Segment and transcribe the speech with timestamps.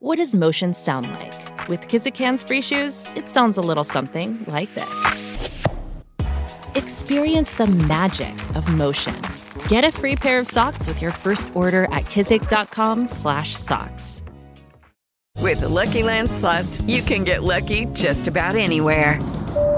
[0.00, 1.68] What does motion sound like?
[1.68, 5.62] With Kizik hands free shoes, it sounds a little something like this.
[6.74, 9.18] Experience the magic of motion.
[9.68, 14.22] Get a free pair of socks with your first order at kizik.com/socks.
[15.40, 19.18] With the Lucky Land slots, you can get lucky just about anywhere.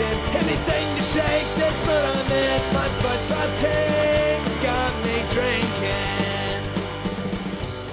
[0.00, 0.36] Wine.
[0.36, 2.74] Anything to shake this mood I'm in.
[2.74, 6.02] My football team's got me drinking.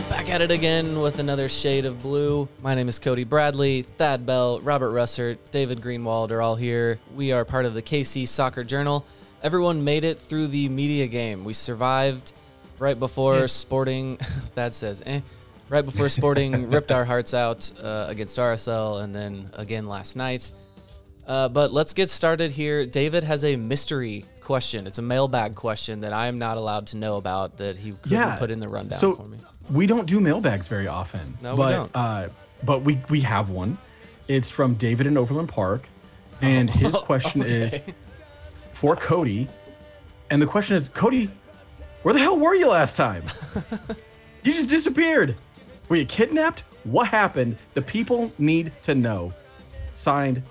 [0.09, 2.47] Back at it again with another shade of blue.
[2.61, 7.00] My name is Cody Bradley, Thad Bell, Robert Russert, David Greenwald are all here.
[7.16, 9.05] We are part of the KC Soccer Journal.
[9.41, 11.44] Everyone made it through the media game.
[11.44, 12.33] We survived
[12.79, 14.17] right before Sporting,
[14.55, 15.22] Thad says, eh,
[15.69, 20.51] right before Sporting ripped our hearts out uh, against RSL and then again last night.
[21.25, 22.85] Uh, but let's get started here.
[22.85, 24.85] David has a mystery question.
[24.88, 28.11] It's a mailbag question that I am not allowed to know about that he couldn't
[28.11, 28.35] Yeah.
[28.35, 29.38] put in the rundown so for me.
[29.69, 31.34] we don't do mailbags very often.
[31.41, 31.91] No, we but, don't.
[31.95, 32.29] Uh,
[32.63, 33.78] but we we have one.
[34.28, 35.88] It's from David in Overland Park,
[36.41, 37.78] and his question is
[38.73, 39.47] for Cody,
[40.29, 41.29] and the question is, Cody,
[42.03, 43.23] where the hell were you last time?
[44.44, 45.35] you just disappeared.
[45.88, 46.63] Were you kidnapped?
[46.84, 47.57] What happened?
[47.75, 49.34] The people need to know.
[49.94, 50.41] Signed,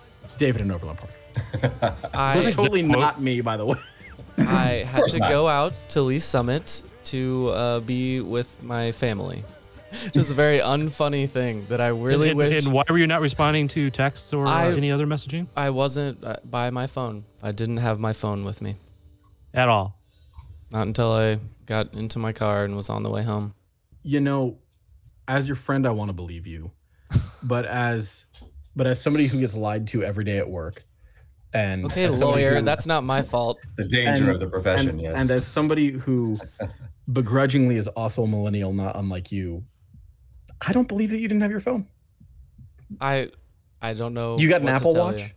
[0.42, 2.00] David in Overland Park.
[2.14, 3.78] I, It's totally not me, by the way.
[4.38, 5.30] I had to not.
[5.30, 9.44] go out to Lee Summit to uh, be with my family.
[10.12, 13.20] Just a very unfunny thing that I really and, wish and why were you not
[13.20, 17.24] responding to texts or I- any other messaging I wasn't uh, by my phone.
[17.42, 18.76] I didn't have my phone with me.
[19.54, 19.96] at all?
[20.72, 23.54] Not until I got into my car and was on the way home.
[24.02, 24.58] you know,
[25.28, 26.72] as your friend, I want to believe you,
[27.42, 28.24] but as
[28.76, 30.84] but as somebody who gets lied to every day at work,
[31.54, 33.58] and Okay, lawyer, who- that's not my fault.
[33.76, 35.14] The danger and- of the profession, and, yes.
[35.16, 36.38] and as somebody who
[37.12, 39.64] begrudgingly is also a millennial, not unlike you,
[40.66, 41.86] I don't believe that you didn't have your phone.
[43.00, 43.30] I
[43.80, 44.38] I don't know.
[44.38, 45.20] You got an what to Apple Watch?
[45.22, 45.28] you.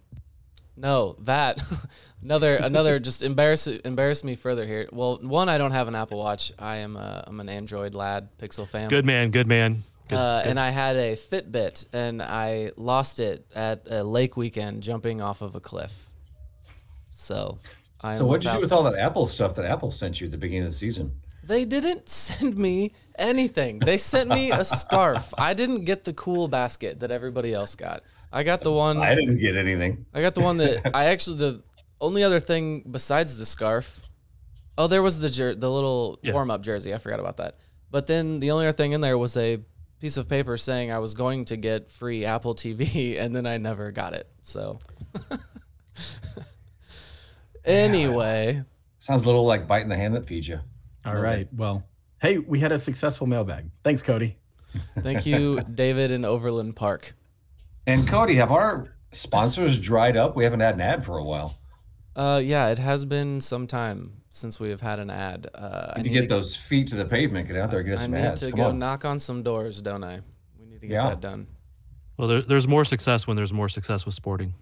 [0.77, 1.59] No, that
[2.21, 4.87] another another just embarrass embarrass me further here.
[4.91, 6.51] Well, one, I don't have an Apple Watch.
[6.59, 8.89] I am a, I'm an Android lad, Pixel fan.
[8.89, 9.83] Good man, good man.
[10.07, 10.49] Good, uh, good.
[10.51, 15.41] and I had a Fitbit, and I lost it at a lake weekend jumping off
[15.41, 16.11] of a cliff.
[17.11, 17.59] So,
[18.01, 20.25] I so what did you do with all that Apple stuff that Apple sent you
[20.25, 21.11] at the beginning of the season?
[21.43, 23.79] They didn't send me anything.
[23.79, 25.33] They sent me a scarf.
[25.37, 28.03] I didn't get the cool basket that everybody else got.
[28.31, 28.97] I got the one.
[28.97, 30.05] I didn't get anything.
[30.13, 31.63] I got the one that I actually the
[32.01, 34.01] only other thing besides the scarf.
[34.77, 36.33] Oh, there was the jer- the little Yeah.
[36.33, 36.93] warm up jersey.
[36.93, 37.57] I forgot about that.
[37.91, 39.59] But then the only other thing in there was a
[39.99, 43.57] piece of paper saying I was going to get free Apple TV, and then I
[43.57, 44.29] never got it.
[44.41, 44.79] So
[47.65, 48.63] anyway,
[48.99, 50.59] Sounds a little like biting the hand that feeds you.
[51.05, 51.47] All right.
[51.53, 51.83] Well,
[52.19, 53.69] hey, we had a successful mailbag.
[53.83, 54.37] Thanks, Cody.
[55.01, 57.13] thank you, David in Overland Park.
[57.85, 60.35] And Cody, have our sponsors dried up?
[60.35, 61.59] We haven't had an ad for a while.
[62.15, 65.47] Uh, yeah, it has been some time since we have had an ad.
[65.53, 67.47] Uh, I Need to need get those feet to the pavement.
[67.47, 68.41] Get out there, and get us I some need ads.
[68.41, 68.79] to Come go on.
[68.79, 70.21] knock on some doors, don't I?
[70.59, 71.09] We need to get Yeah.
[71.09, 71.47] that done.
[72.17, 74.53] well, there's there's more success when there's more success with sporting.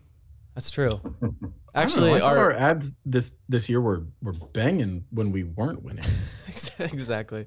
[0.56, 1.00] That's true.
[1.24, 5.32] I know, Actually, I thought our, our ads this this year were were banging when
[5.32, 6.06] we weren't winning.
[6.80, 7.46] exactly,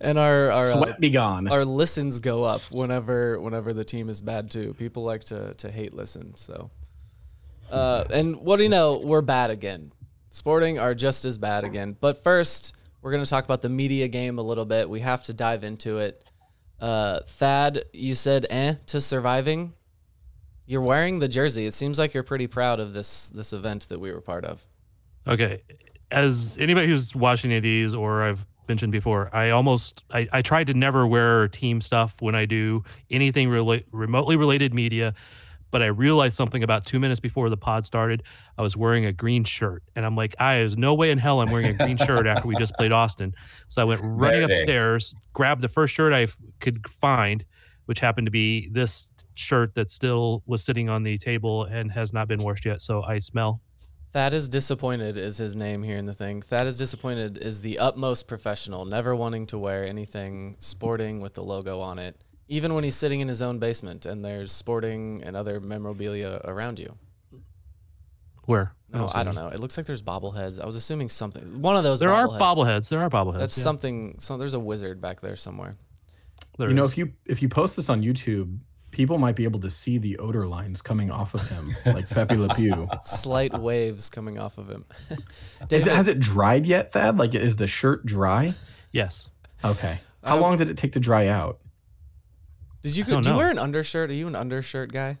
[0.00, 1.48] and our our uh, Sweat be gone.
[1.48, 4.74] our listens go up whenever whenever the team is bad too.
[4.74, 6.36] People like to to hate listen.
[6.36, 6.70] So,
[7.70, 8.98] uh, and what do you know?
[8.98, 9.92] We're bad again.
[10.30, 11.96] Sporting are just as bad again.
[12.00, 14.88] But first, we're gonna talk about the media game a little bit.
[14.88, 16.22] We have to dive into it.
[16.80, 19.74] Uh, Thad, you said eh to surviving.
[20.66, 21.66] You're wearing the jersey.
[21.66, 24.66] It seems like you're pretty proud of this this event that we were part of.
[25.26, 25.62] Okay.
[26.10, 30.42] As anybody who's watching any of these, or I've mentioned before, I almost I, I
[30.42, 35.14] try to never wear team stuff when I do anything rela- remotely related media.
[35.70, 38.22] But I realized something about two minutes before the pod started.
[38.56, 41.40] I was wearing a green shirt, and I'm like, I there's no way in hell
[41.40, 43.34] I'm wearing a green shirt after we just played Austin.
[43.68, 44.54] So I went running Verde.
[44.54, 47.44] upstairs, grabbed the first shirt I f- could find,
[47.86, 52.12] which happened to be this shirt that still was sitting on the table and has
[52.12, 52.80] not been washed yet.
[52.80, 53.60] So I smell
[54.12, 56.40] Thad is disappointed is his name here in the thing.
[56.40, 61.42] Thad is disappointed is the utmost professional, never wanting to wear anything sporting with the
[61.42, 65.36] logo on it, even when he's sitting in his own basement and there's sporting and
[65.36, 66.96] other memorabilia around you.
[68.46, 69.48] where No, see I don't know.
[69.48, 70.60] It looks like there's bobbleheads.
[70.60, 71.62] I was assuming something.
[71.62, 71.98] One of those.
[71.98, 72.38] There are bobbleheads.
[72.40, 72.88] bobbleheads.
[72.90, 73.38] There are bobbleheads.
[73.38, 73.64] That's yeah.
[73.64, 74.16] something.
[74.18, 75.76] So there's a wizard back there somewhere.
[76.58, 78.58] There you know, if you if you post this on YouTube,
[78.92, 82.36] people might be able to see the odor lines coming off of him, like Pepe
[82.36, 82.88] Le Pew.
[83.02, 84.84] Slight waves coming off of him.
[85.68, 87.18] David, it, has it dried yet, Thad?
[87.18, 88.54] Like, is the shirt dry?
[88.92, 89.30] yes,
[89.64, 89.98] Okay.
[90.22, 91.58] How Um, long did it take to dry out?
[92.84, 93.38] Did you I don't do you know.
[93.38, 94.10] wear an undershirt?
[94.10, 95.18] Are you an undershirt guy?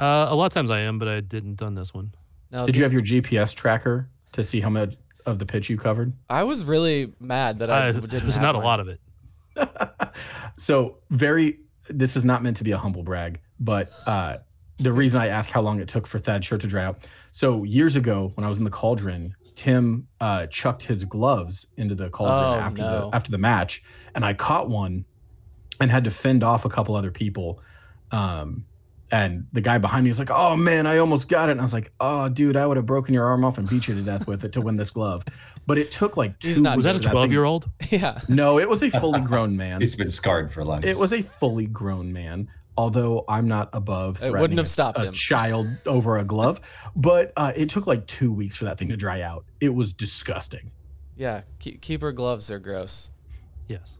[0.00, 2.14] uh, a lot of times I am, but I didn't done this one.
[2.50, 2.64] No.
[2.66, 4.94] Did you have your GPS tracker to see how much
[5.26, 6.12] of the pitch you covered?
[6.30, 8.10] I was really mad that I Uh, didn't.
[8.10, 9.00] there's have not a lot of it.
[10.56, 11.60] So very.
[11.90, 14.38] This is not meant to be a humble brag, but uh,
[14.78, 17.06] the reason I asked how long it took for Thad's shirt to dry out.
[17.32, 21.94] So years ago, when I was in the cauldron, Tim uh, chucked his gloves into
[21.94, 23.08] the cauldron Oh, after no.
[23.10, 23.82] the after the match,
[24.14, 25.04] and I caught one,
[25.80, 27.60] and had to fend off a couple other people.
[28.10, 28.64] Um,
[29.10, 31.64] and the guy behind me was like, "Oh man, I almost got it." And I
[31.64, 34.02] was like, "Oh, dude, I would have broken your arm off and beat you to
[34.02, 35.24] death with it to win this glove."
[35.66, 36.48] But it took like two.
[36.48, 37.70] He's not Was that a twelve-year-old?
[37.90, 38.20] yeah.
[38.28, 39.80] No, it was a fully grown man.
[39.80, 40.84] He's been scarred for life.
[40.84, 44.22] It was a fully grown man, although I'm not above.
[44.22, 45.14] It wouldn't have stopped a him.
[45.14, 46.60] child over a glove,
[46.94, 49.46] but uh, it took like two weeks for that thing to dry out.
[49.60, 50.70] It was disgusting.
[51.16, 51.42] Yeah.
[51.58, 53.10] Keep, keeper gloves are gross.
[53.68, 53.98] Yes.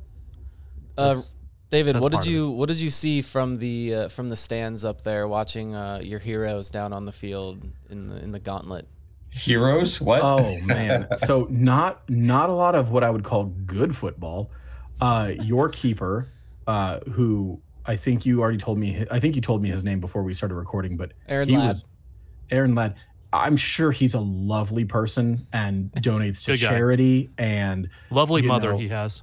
[0.96, 1.36] Uh, That's-
[1.70, 4.84] David, that's what did you what did you see from the uh, from the stands
[4.84, 8.88] up there watching uh, your heroes down on the field in the in the gauntlet?
[9.30, 10.00] Heroes?
[10.00, 10.22] What?
[10.22, 14.50] Oh man, so not not a lot of what I would call good football.
[15.00, 16.28] Uh, your keeper,
[16.66, 19.04] uh, who I think you already told me.
[19.10, 21.68] I think you told me his name before we started recording, but Aaron he Ladd.
[21.68, 21.84] was
[22.50, 22.94] Aaron Ladd.
[23.30, 28.88] I'm sure he's a lovely person and donates to charity and Lovely mother know, he
[28.88, 29.22] has.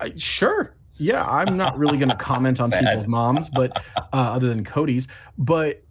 [0.00, 0.74] I, sure.
[0.96, 5.08] Yeah, I'm not really going to comment on people's moms, but uh, other than Cody's,
[5.36, 5.82] but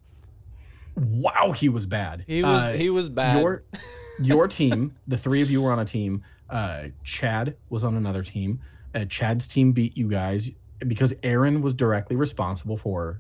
[0.95, 2.23] wow, he was bad.
[2.27, 3.39] He was Uh, he was bad.
[3.41, 3.63] Your
[4.21, 6.23] your team, the three of you were on a team.
[6.50, 8.59] Uh, Chad was on another team.
[8.94, 13.19] Uh, Chad's team beat you guys because Aaron was directly responsible for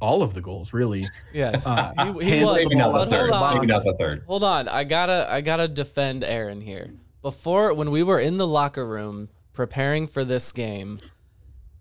[0.00, 0.72] all of the goals.
[0.72, 2.56] Really, yes, uh, he, he was.
[2.56, 3.30] Maybe not the third.
[3.30, 3.54] hold on.
[3.54, 4.22] Maybe not the third.
[4.26, 6.94] Hold on, I gotta I gotta defend Aaron here.
[7.22, 9.28] Before when we were in the locker room
[9.64, 10.98] preparing for this game,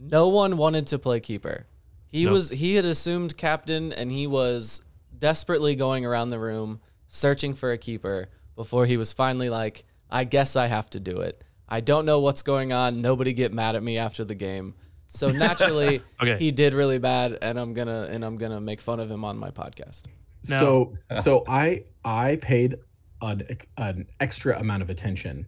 [0.02, 1.66] no one wanted to play keeper.
[2.12, 2.34] He No.
[2.34, 4.82] was he had assumed captain and he was
[5.18, 10.26] desperately going around the room searching for a keeper before he was finally like, I
[10.26, 11.42] guess I have to do it.
[11.70, 13.02] I don't know what's going on.
[13.02, 14.76] Nobody get mad at me after the game.
[15.08, 16.38] So naturally, Okay.
[16.38, 19.38] he did really bad, and I'm gonna and I'm gonna make fun of him on
[19.38, 20.04] my podcast.
[20.50, 22.76] Now- so so I I paid
[23.22, 25.48] an, an extra amount of attention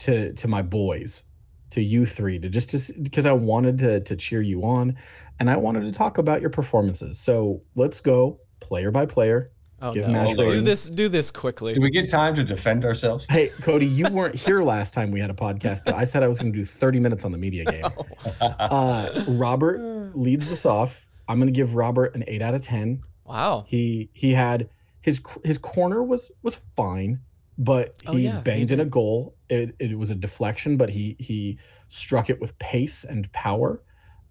[0.00, 1.22] to to my boys,
[1.70, 4.96] to you three, to just to because I wanted to to cheer you on,
[5.38, 7.18] and I wanted to talk about your performances.
[7.18, 9.52] So let's go player by player.
[9.80, 10.34] Oh Give no!
[10.34, 10.88] Do this.
[10.88, 11.72] Do this quickly.
[11.72, 13.26] Do we get time to defend ourselves?
[13.30, 16.28] Hey, Cody, you weren't here last time we had a podcast, but I said I
[16.28, 17.84] was going to do 30 minutes on the media game.
[18.40, 19.78] Uh, Robert
[20.16, 21.06] leads us off.
[21.28, 23.02] I'm going to give Robert an 8 out of 10.
[23.24, 23.64] Wow.
[23.68, 24.68] He he had
[25.00, 27.20] his his corner was was fine,
[27.58, 29.34] but Oh, he yeah, he banged in a goal.
[29.50, 33.82] It, it was a deflection, but he he struck it with pace and power.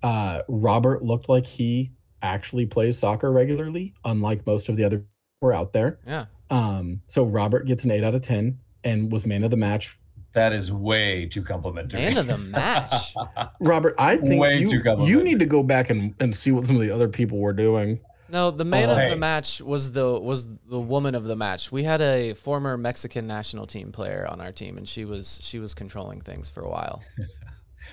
[0.02, 1.92] Uh, Robert looked like he
[2.22, 5.04] actually plays soccer regularly, unlike most of the other
[5.42, 6.00] who are out there.
[6.08, 6.26] Yeah.
[6.50, 10.00] Um, so Robert gets an 8 out of 10 and was man of the match
[10.34, 12.00] That is way too complimentary.
[12.00, 13.14] Man of the match.
[13.60, 15.08] Robert, I think Way you, complimentary.
[15.08, 17.54] you need to go back and, and see what some of the other people were
[17.54, 18.00] doing.
[18.30, 19.10] No, the man Oh, of hey.
[19.10, 21.72] the match was the was the woman of the match.
[21.72, 25.60] We had a former Mexican national team player on our team, and she was she
[25.60, 27.02] was controlling things for a while.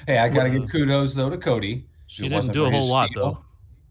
[0.09, 1.87] Hey, I gotta give kudos though to Cody.
[2.09, 3.39] She it didn't wasn't do a whole lot, steal- though.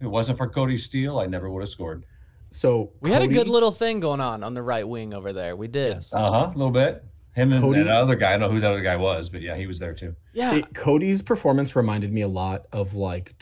[0.02, 2.04] If it wasn't for Cody's steal, I never would have scored.
[2.50, 5.56] So We had a good little thing going on on the right wing over there.
[5.56, 5.94] We did.
[5.96, 6.14] Yes.
[6.14, 6.52] Uh huh.
[6.54, 7.06] A little bit.
[7.36, 8.30] Him and Cody- that other guy.
[8.34, 10.14] I don't know who that other guy was, but yeah, he was there too.
[10.34, 10.56] Yeah.
[10.56, 13.34] It- Cody's performance reminded me a lot of like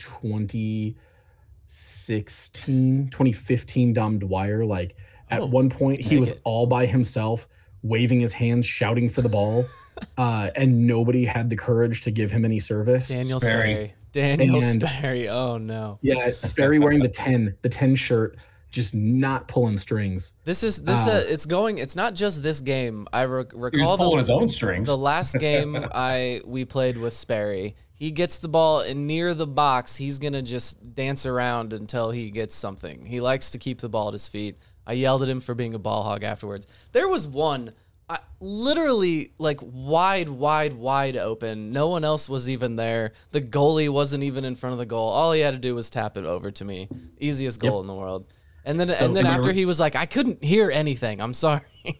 [1.72, 4.66] 2016, 2015 Dom Dwyer.
[4.66, 4.96] Like
[5.30, 6.42] at Oh, one point, he was it.
[6.44, 7.48] all by himself,
[7.84, 9.66] waving his hands, shouting for the ball,
[10.18, 13.08] uh, and nobody had the courage to give him any service.
[13.08, 13.74] Daniel Sperry.
[13.74, 13.94] Sperry.
[14.12, 15.30] Daniel And- Sperry.
[15.30, 16.00] Oh no.
[16.02, 18.38] Yeah, Sperry wearing the 10, the 10 shirt,
[18.70, 20.34] just not pulling strings.
[20.44, 21.08] This is this.
[21.08, 21.78] Uh, uh, it's going.
[21.78, 23.08] It's not just this game.
[23.14, 24.88] I re- He was recall pulling the, his own strings.
[24.88, 27.76] the last game I we played with Sperry.
[28.02, 32.32] He gets the ball and near the box, he's gonna just dance around until he
[32.32, 33.06] gets something.
[33.06, 34.58] He likes to keep the ball at his feet.
[34.88, 36.66] I yelled at him for being a ball hog afterwards.
[36.94, 37.76] There was one,
[38.10, 41.74] I, literally like wide, wide, wide open.
[41.74, 43.12] No one else was even there.
[43.34, 45.10] The goalie wasn't even in front of the goal.
[45.10, 46.90] All he had to do was tap it over to me.
[47.20, 48.26] Easiest goal in the world.
[48.66, 51.22] And then and then after he was like, I couldn't hear anything.
[51.22, 51.62] I'm sorry.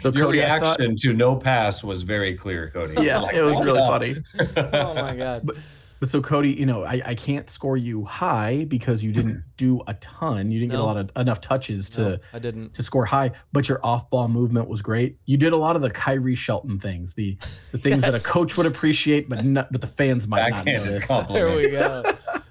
[0.00, 2.94] So Your Cody, I thought- reaction to no pass was very clear, Cody.
[3.04, 4.16] yeah, Like, it was "Hold really up." funny.
[4.74, 5.42] oh my god.
[5.44, 5.56] But
[6.00, 9.82] but so Cody, you know, I, I can't score you high because you didn't do
[9.86, 10.50] a ton.
[10.50, 12.72] You didn't get a lot of enough touches to No, I didn't.
[12.72, 15.18] to score high, but your off ball movement was great.
[15.26, 17.36] You did a lot of the Khiry Shelton things, the
[17.70, 20.88] the things that a coach would appreciate, but not, but the fans might not Backhanded
[20.90, 21.06] notice.
[21.06, 21.46] compliment.
[21.48, 22.02] There we go.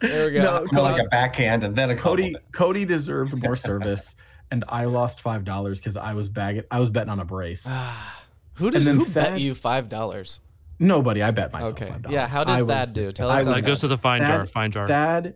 [0.01, 0.41] There we go.
[0.44, 2.51] No, More like a backhand and then a Cody compliment.
[2.53, 4.13] Cody deserved more service,
[4.51, 6.63] and I lost five dollars because I was bagging.
[6.72, 7.72] I was betting on a brace.
[8.53, 10.41] who did and who Thad- bet you five dollars?
[10.82, 11.74] Nobody, I bet myself.
[11.74, 11.89] Okay.
[11.89, 12.10] $5.
[12.10, 13.12] Yeah, how did I Thad was- do?
[13.12, 14.46] Tell I us was- That goes to the fine jar.
[14.46, 14.88] Fine jar.
[14.88, 15.36] Thad,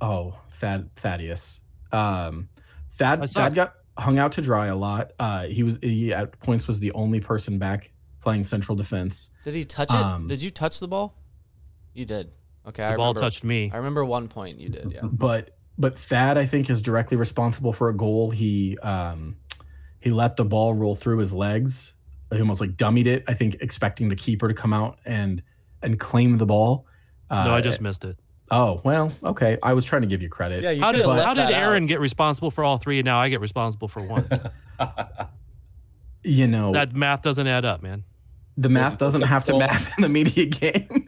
[0.00, 1.60] oh Thad Thaddeus,
[1.92, 2.48] um,
[2.92, 3.28] Thad.
[3.28, 5.12] Thad got hung out to dry a lot.
[5.18, 7.90] Uh, he was he at points was the only person back
[8.20, 9.30] playing central defense.
[9.42, 9.96] Did he touch it?
[10.00, 11.16] Um, did you touch the ball?
[11.92, 12.30] You did.
[12.66, 13.70] Okay, I the ball remember, touched me.
[13.72, 14.92] I remember one point you did.
[14.92, 15.00] Yeah.
[15.02, 18.30] But but Thad I think is directly responsible for a goal.
[18.30, 19.36] He um
[20.00, 21.94] he let the ball roll through his legs.
[22.32, 23.24] He almost like dummied it.
[23.28, 25.42] I think expecting the keeper to come out and
[25.82, 26.86] and claim the ball.
[27.30, 28.18] Uh, no, I just missed it.
[28.50, 29.56] Oh well, okay.
[29.62, 30.62] I was trying to give you credit.
[30.62, 31.62] Yeah, you How did have how did that out.
[31.62, 34.28] Aaron get responsible for all three, and now I get responsible for one?
[36.22, 38.04] you know that math doesn't add up, man.
[38.56, 41.06] the math doesn't have to math in the media game.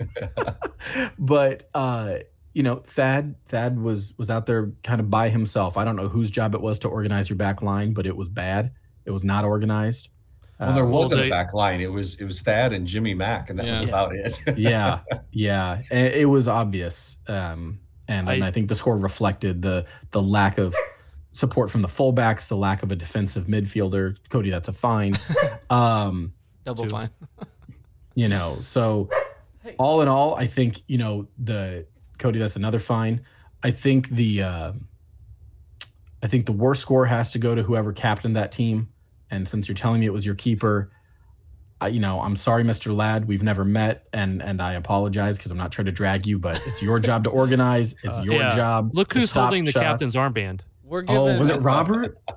[1.18, 2.18] but uh,
[2.56, 5.76] you know, Thad Thad was was out there kind of by himself.
[5.76, 8.30] I don't know whose job it was to organize your back line, but it was
[8.30, 8.72] bad.
[9.04, 10.08] It was not organized.
[10.58, 11.82] Well, there Um, wasn't they- a back line.
[11.82, 14.40] It was it was Thad and Jimmy Mack, and that was about it.
[14.56, 15.00] yeah,
[15.32, 15.82] yeah.
[15.90, 20.22] It, it was obvious, um, and, and I- I think the score reflected the the
[20.22, 20.74] lack of
[21.32, 24.16] support from the fullbacks, the lack of a defensive midfielder.
[24.30, 25.14] Cody, that's a fine.
[25.68, 26.32] Um,
[26.64, 26.90] Double Two.
[26.90, 27.10] fine.
[28.14, 29.10] you know so
[29.78, 31.84] all in all i think you know the
[32.18, 33.20] cody that's another fine
[33.62, 34.72] i think the uh,
[36.22, 38.88] i think the worst score has to go to whoever captained that team
[39.30, 40.90] and since you're telling me it was your keeper
[41.80, 45.50] I, you know i'm sorry mr ladd we've never met and and i apologize because
[45.50, 48.34] i'm not trying to drag you but it's your job to organize it's Uh, your
[48.34, 48.56] yeah.
[48.56, 49.84] job Look to who's stop holding the shots.
[49.84, 50.60] captain's armband.
[50.82, 51.20] We're giving.
[51.20, 52.18] oh was it robert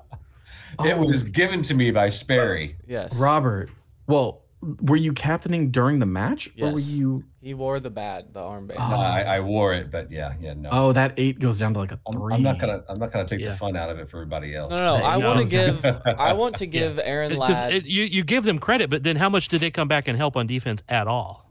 [0.84, 2.76] It Oh, was given to me by Sperry.
[2.86, 3.20] Yes.
[3.20, 3.70] robert
[4.06, 4.42] well
[4.82, 8.76] were you captaining during the match or were you He wore the bat the armband.
[8.78, 8.90] Oh.
[8.90, 10.68] No, I, I wore it, but yeah, yeah, no.
[10.70, 13.10] oh that eight goes down to like a I'm, 3 I'm not gonna I'm not
[13.10, 13.50] gonna take Yeah.
[13.50, 14.70] the fun out of it for everybody else.
[14.72, 15.04] No, no, no.
[15.04, 15.28] I No.
[15.34, 15.84] want to give.
[16.06, 17.86] I want to give Aaron Because Ladd.
[17.86, 20.36] you you give them credit, but then how much did they come back and help
[20.36, 21.48] on defense at all?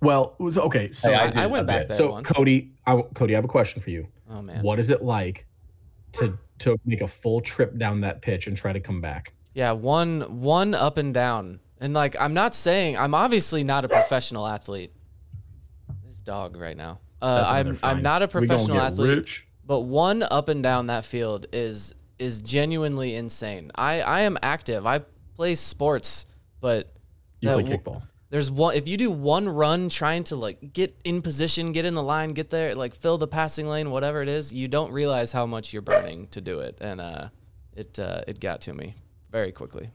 [0.00, 0.90] Well, it was- okay.
[0.92, 1.88] So, Hey, I I, did I a went back bit.
[1.88, 2.28] there so once.
[2.28, 4.06] Cody, I, Cody, I have a question for you.
[4.30, 4.62] oh man.
[4.62, 5.46] What is it like
[6.12, 9.32] to to make a full trip down that pitch and try to come back?
[9.54, 11.58] Yeah, one one up and down.
[11.84, 14.90] And like I'm not saying I'm obviously not a professional athlete.
[16.08, 17.00] This dog right now.
[17.20, 19.18] Uh, I'm I'm not a professional athlete.
[19.18, 19.46] rich.
[19.66, 23.70] But one up and down that field is is genuinely insane.
[23.74, 24.86] I I am active.
[24.86, 25.00] I
[25.36, 26.24] play sports,
[26.58, 26.90] but
[27.40, 28.02] You that play w- kickball.
[28.30, 31.92] There's one if you do one run trying to like get in position, get in
[31.92, 35.32] the line, get there, like fill the passing lane, whatever it is, you don't realize
[35.32, 37.28] how much you're burning to do it, and uh,
[37.76, 38.94] it uh, it got to me
[39.30, 39.90] very quickly.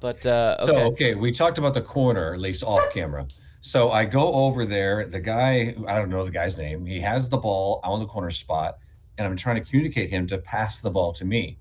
[0.00, 3.26] But uh, okay, So okay, we talked about the corner, at least off camera.
[3.60, 5.06] So I go over there.
[5.06, 6.86] The guy, I don't know the guy's name.
[6.86, 8.78] He has the ball on the corner spot,
[9.18, 11.58] and I'm trying to communicate him to pass the ball to me.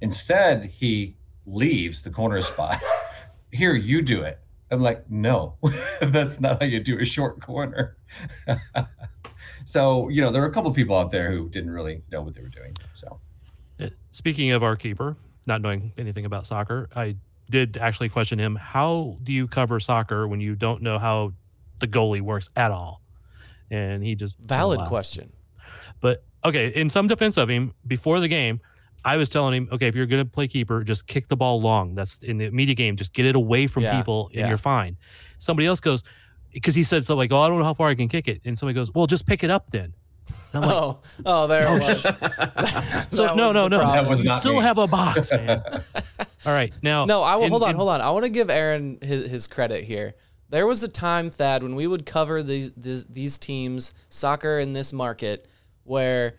[0.00, 1.14] Instead, he
[1.46, 2.80] leaves the corner spot.
[3.52, 4.38] Here, you do it.
[4.70, 5.56] I'm like, no,
[6.00, 7.98] that's not how you do a short corner.
[9.66, 12.34] so you know, there were a couple people out there who didn't really know what
[12.34, 12.74] they were doing.
[12.94, 13.20] So
[13.78, 17.16] Uh, Speaking of our keeper, not knowing anything about soccer, I
[17.50, 18.56] did actually question him.
[18.56, 21.32] How do you cover soccer when you don't know how
[21.80, 23.02] the goalie works at all?
[23.70, 25.32] And he just Valid question.
[26.00, 28.60] But okay, in some defense of him, before the game,
[29.04, 31.60] I was telling him, okay, if you're going to play keeper, just kick the ball
[31.60, 31.94] long.
[31.94, 32.96] That's in the media game.
[32.96, 34.48] Just get it away from Yeah, people, and yeah.
[34.48, 34.96] you're fine.
[35.38, 36.04] Somebody else goes
[36.52, 38.42] because he said something like, "Oh, I don't know how far I can kick it,"
[38.44, 39.94] and somebody goes, "Well, just pick it up then."
[40.52, 42.02] And I'm like, Oh, oh, there it oh, was.
[43.10, 44.04] so That no, was no, no, problem.
[44.04, 44.60] That was you not still me.
[44.62, 45.62] have a box, man.
[46.44, 48.00] All right, now No, I will in- hold on, in- hold on.
[48.00, 50.14] I want to give Aaron his, his credit here.
[50.50, 54.74] There was a time, Thad, when we would cover these these, these teams, soccer in
[54.74, 55.48] this market,
[55.84, 56.34] where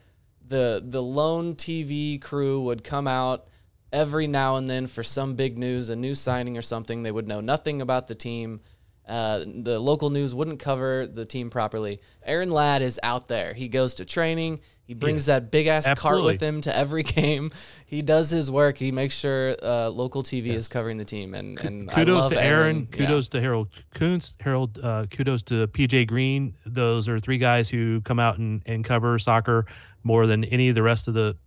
[0.46, 3.48] the the lone TV crew would come out
[3.92, 7.02] every now and then for some big news, a new signing or something.
[7.02, 8.62] They would know nothing about the team.
[9.08, 12.00] Uh, the local news wouldn't cover the team properly.
[12.26, 13.54] Aaron Ladd is out there.
[13.54, 14.62] He goes to training.
[14.86, 17.52] He brings that big ass cart with him to every game.
[17.86, 18.78] He does his work.
[18.78, 21.34] He makes sure uh, local TV is covering the team.
[21.34, 22.88] And, and I kudos love to Aaron.
[22.92, 22.98] Yeah.
[22.98, 24.36] Kudos to Harold Kuntz.
[24.40, 26.56] Harold, uh, kudos to PJ Green.
[26.66, 29.66] Those are three guys who come out and, and cover soccer
[30.04, 31.38] more than any of the rest of the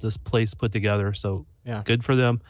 [0.00, 1.12] this place put together.
[1.12, 1.82] So Yeah.
[1.84, 2.40] good for them.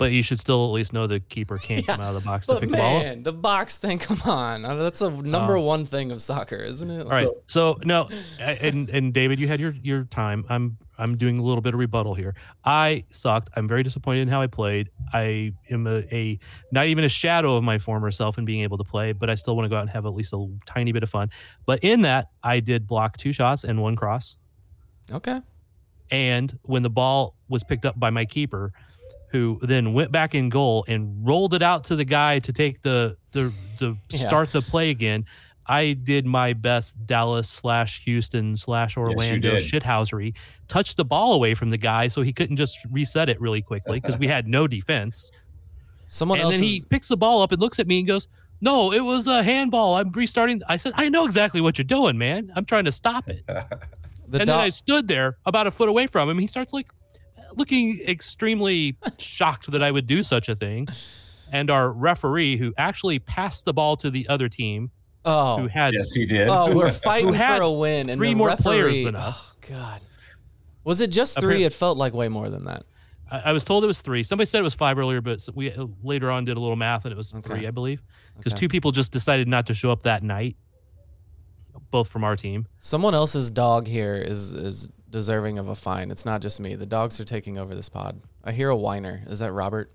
[0.00, 2.48] But you should still at least know the keeper can't come out of the box
[2.48, 3.98] to pick the ball man, the box thing.
[4.00, 5.60] Come on, that's a number Oh.
[5.60, 7.02] one thing of soccer, isn't it?
[7.02, 7.28] All right.
[7.46, 8.08] So no,
[8.40, 10.44] and and David, you had your your time.
[10.48, 12.34] I'm I'm doing a little bit of rebuttal here.
[12.64, 13.50] I sucked.
[13.56, 14.90] I'm very disappointed in how I played.
[15.12, 16.38] I am a, a
[16.72, 19.34] not even a shadow of my former self in being able to play, but I
[19.34, 21.30] still want to go out and have at least a tiny bit of fun.
[21.66, 24.36] But in that, I did block two shots and one cross.
[25.12, 25.40] Okay.
[26.10, 28.72] And when the ball was picked up by my keeper,
[29.30, 32.82] who then went back in goal and rolled it out to the guy to take
[32.82, 34.18] the the, the Yeah.
[34.18, 35.24] start the play again,
[35.66, 39.62] I did my best Dallas slash Houston slash Orlando did.
[39.62, 40.34] shithousery.
[40.66, 44.00] Touched the ball away from the guy so he couldn't just reset it really quickly
[44.00, 45.30] because we had no defense.
[46.08, 46.54] Someone and else.
[46.56, 48.26] then he picks the ball up and looks at me and goes,
[48.60, 49.94] "No, it was a handball.
[49.94, 52.50] I'm restarting." I said, "I know exactly what you're doing, man.
[52.56, 56.08] I'm trying to stop it." the and then I stood there about a foot away
[56.08, 56.38] from him.
[56.40, 56.88] He starts like
[57.56, 60.88] looking extremely shocked that I would do such a thing.
[61.52, 64.90] And our referee, who actually passed the ball to the other team,
[65.24, 66.48] oh, who had yes, he did.
[66.48, 69.56] oh, we're fighting had for a win, and three the more players than us.
[69.64, 70.00] Oh, God,
[70.84, 71.62] was it just three?
[71.62, 72.84] Appar- It felt like way more than that.
[73.32, 74.22] I, I was told it was three.
[74.22, 77.04] Somebody said it was five earlier, but we uh, later on did a little math
[77.04, 77.42] and it was Okay.
[77.54, 78.00] three, I believe,
[78.36, 78.60] because Okay.
[78.60, 80.56] two people just decided not to show up that night,
[81.90, 82.66] both from our team.
[82.78, 86.10] Someone else's dog here is is deserving of a fine.
[86.10, 86.74] It's not just me.
[86.74, 88.20] The dogs are taking over this pod.
[88.44, 89.22] I hear a whiner.
[89.26, 89.90] Is that Robert?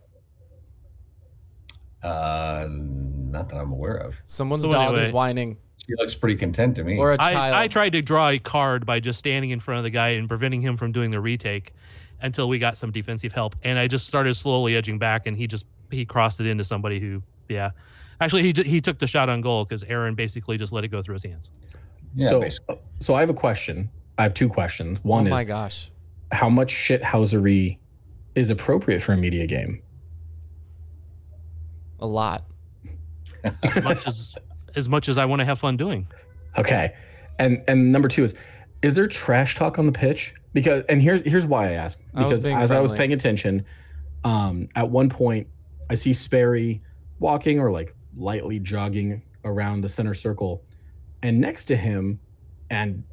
[2.04, 4.16] Uh, not that I'm aware of.
[4.26, 6.98] Someone's So dog is whining, He looks pretty content to me.
[6.98, 7.36] or a child.
[7.36, 10.10] I, I tried to draw a card by just standing in front of the guy
[10.10, 11.74] and preventing him from doing the retake
[12.22, 13.56] until we got some defensive help.
[13.64, 17.00] And I just started slowly edging back, and he just he crossed it into somebody
[17.00, 17.72] who, yeah,
[18.22, 21.02] actually he he took the shot on goal because Aaron basically just let it go
[21.02, 21.52] through his hands.
[22.16, 22.78] yeah, so, basically.
[23.00, 23.90] so I have a question.
[24.18, 25.00] I have two questions.
[25.00, 25.92] oh One my is gosh.
[26.32, 27.78] how much shithousery
[28.36, 29.82] is appropriate for a media game?
[32.00, 32.46] A lot.
[33.64, 34.38] As much as
[34.76, 36.08] as much as I want to have fun doing.
[36.58, 36.94] Okay.
[37.40, 38.36] And and number two is
[38.82, 40.34] is there trash talk on the pitch?
[40.54, 42.00] Because and here's here's why I ask.
[42.14, 43.66] Because being as I was paying attention,
[44.24, 45.48] um, at one point
[45.90, 46.82] I see Sperry
[47.20, 50.64] walking or like lightly jogging around the center circle,
[51.22, 52.20] and next to him,
[52.70, 53.04] and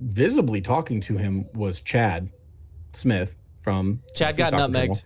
[0.00, 2.30] visibly talking to him was Chad
[2.92, 5.02] Smith from Chad got nutmegged.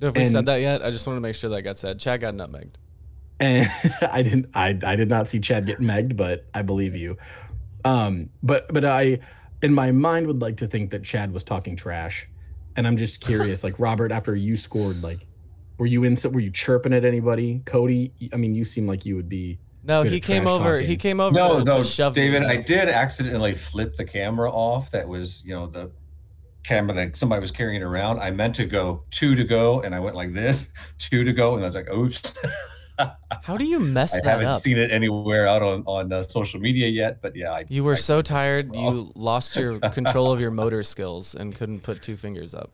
[0.00, 0.84] Have we And- said that yet?
[0.84, 1.98] I just want to make sure that got said.
[1.98, 2.74] Chad got nutmegged.
[3.40, 3.68] and
[4.02, 7.16] I didn't I I did not see Chad get megged, but I believe you.
[7.84, 9.20] Um, but but I
[9.62, 12.28] in my mind would like to think that Chad was talking trash,
[12.76, 15.26] and I'm just curious, like Robert, after you scored, like
[15.78, 16.16] were you in?
[16.32, 17.62] Were you chirping at anybody?
[17.64, 19.58] Cody, I mean, you seem like you would be.
[19.88, 20.74] No, he came over.
[20.76, 20.86] talking.
[20.86, 24.04] He came over No, to, no, to shove David, to I did accidentally flip the
[24.04, 24.90] camera off.
[24.90, 25.90] That was, you know, the
[26.62, 28.20] camera that somebody was carrying around.
[28.20, 31.54] I meant to go two to go, and I went like this, two to go,
[31.54, 32.34] and I was like, oops.
[33.42, 34.40] How do you mess I that up?
[34.40, 37.64] I haven't seen it anywhere out on on uh, social media yet, but yeah, I,
[37.68, 38.92] You were I- so tired, well.
[38.94, 42.72] you lost your control of your motor skills and couldn't put two fingers up.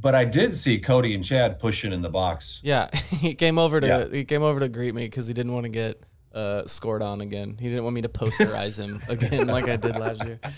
[0.00, 2.60] But I did see Cody and Chad pushing in the box.
[2.64, 4.08] Yeah, he came over to Yeah.
[4.10, 6.02] he came over to greet me because he didn't want to get
[6.34, 7.56] uh, scored on again.
[7.60, 10.40] He didn't want me to posterize him again like I did last year.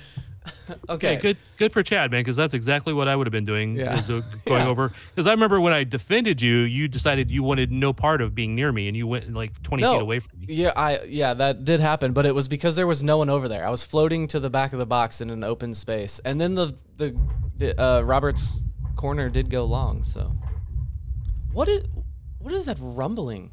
[0.88, 3.76] Okay, good good for Chad, man, because that's exactly what I would have been doing.
[3.76, 3.96] Yeah.
[3.96, 4.68] Is, uh, going Yeah.
[4.70, 8.34] over because I remember when I defended you, you decided you wanted no part of
[8.34, 9.92] being near me, and you went like twenty No.
[9.94, 10.46] feet away from me.
[10.48, 13.46] Yeah, I yeah, that did happen, but it was because there was no one over
[13.46, 13.64] there.
[13.64, 16.56] I was floating to the back of the box in an open space, and then
[16.56, 17.16] the the,
[17.58, 18.64] the uh, Robert's
[18.96, 20.02] corner did go long.
[20.02, 20.34] So,
[21.52, 21.84] what is
[22.40, 23.52] what is that rumbling?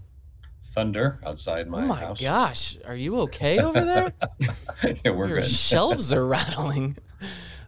[0.80, 2.22] Thunder outside my oh my house.
[2.22, 4.14] gosh, are you okay over there?
[5.04, 5.46] yeah, we're Your good.
[5.50, 6.98] shelves are rattling.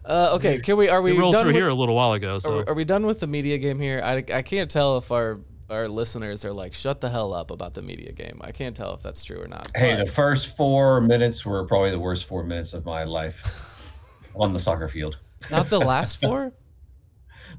[0.04, 0.88] Uh, okay, can we?
[0.88, 2.64] Are we We rolled done through with, here a little while ago, Are, so we-
[2.64, 4.00] are we done with the media game here?
[4.04, 5.38] I, I can't tell if our
[5.70, 8.40] our listeners are like, shut the hell up about the media game.
[8.42, 9.68] I can't tell if that's true or not.
[9.76, 13.94] Hey, but- the first four minutes were probably the worst four minutes of my life
[14.34, 15.18] on the soccer field.
[15.52, 16.52] not the last four.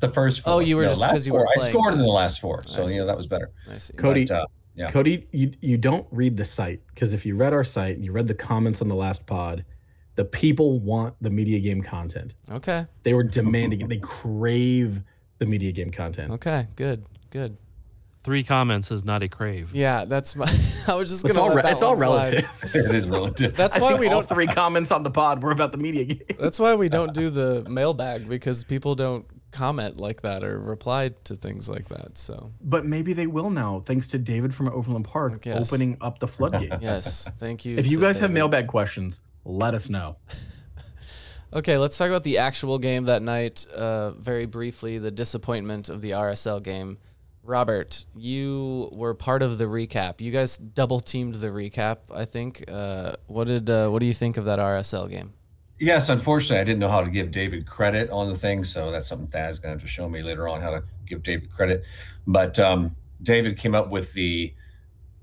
[0.02, 0.54] The first four.
[0.56, 1.50] Oh, you were No, just- last 'cause you were four.
[1.58, 2.96] I scored in the last four, so see.
[2.96, 3.52] you know that was better.
[3.72, 3.94] I see.
[3.94, 4.90] Cody, But, uh, yeah.
[4.90, 8.12] Cody, you you don't read the site because if you read our site and you
[8.12, 9.66] read the comments on the last pod,
[10.16, 12.34] the people want the media game content.
[12.52, 12.86] Okay.
[13.04, 13.90] They were demanding it.
[13.90, 15.02] They crave
[15.40, 16.32] the media game content.
[16.34, 16.68] Okay.
[16.76, 17.06] Good.
[17.30, 17.58] Good.
[18.22, 19.72] three comments is not a crave.
[19.76, 20.46] Yeah, that's my.
[20.88, 21.42] I was just It's gonna.
[21.42, 22.34] all, let re- that it's all one slide.
[22.34, 22.50] relative.
[22.76, 23.56] it is relative.
[23.56, 24.30] That's why we all don't.
[24.30, 26.38] three comments on the pod were about the media game.
[26.40, 31.12] That's why we don't do the mailbag because people don't comment like that or reply
[31.26, 32.18] to things like that.
[32.18, 36.28] So But maybe they will now, thanks to David from Overland Park opening up the
[36.28, 36.78] floodgates.
[36.82, 37.78] yes, thank you.
[37.78, 40.18] If you guys have mailbag questions, let us know.
[41.56, 43.68] Okay, let's talk about the actual game that night.
[43.68, 46.98] Uh, very briefly, the disappointment of the RSL game.
[47.44, 50.20] Robert, you were part of the recap.
[50.20, 51.98] You guys double teamed the recap.
[52.12, 52.64] I think.
[52.68, 55.34] Uh, what did uh, What do you think of that RSL game?
[55.80, 59.08] Yes, unfortunately, I didn't know how to give David credit on the thing, so that's
[59.08, 61.84] something Thad's going to have to show me later on how to give David credit.
[62.28, 64.54] But um, David came up with the,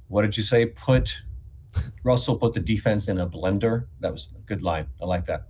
[0.09, 0.67] what did you say?
[0.67, 1.17] Put
[2.05, 3.87] Russell put the defense in a blender.
[4.01, 4.87] That was a good line.
[5.01, 5.47] I like that.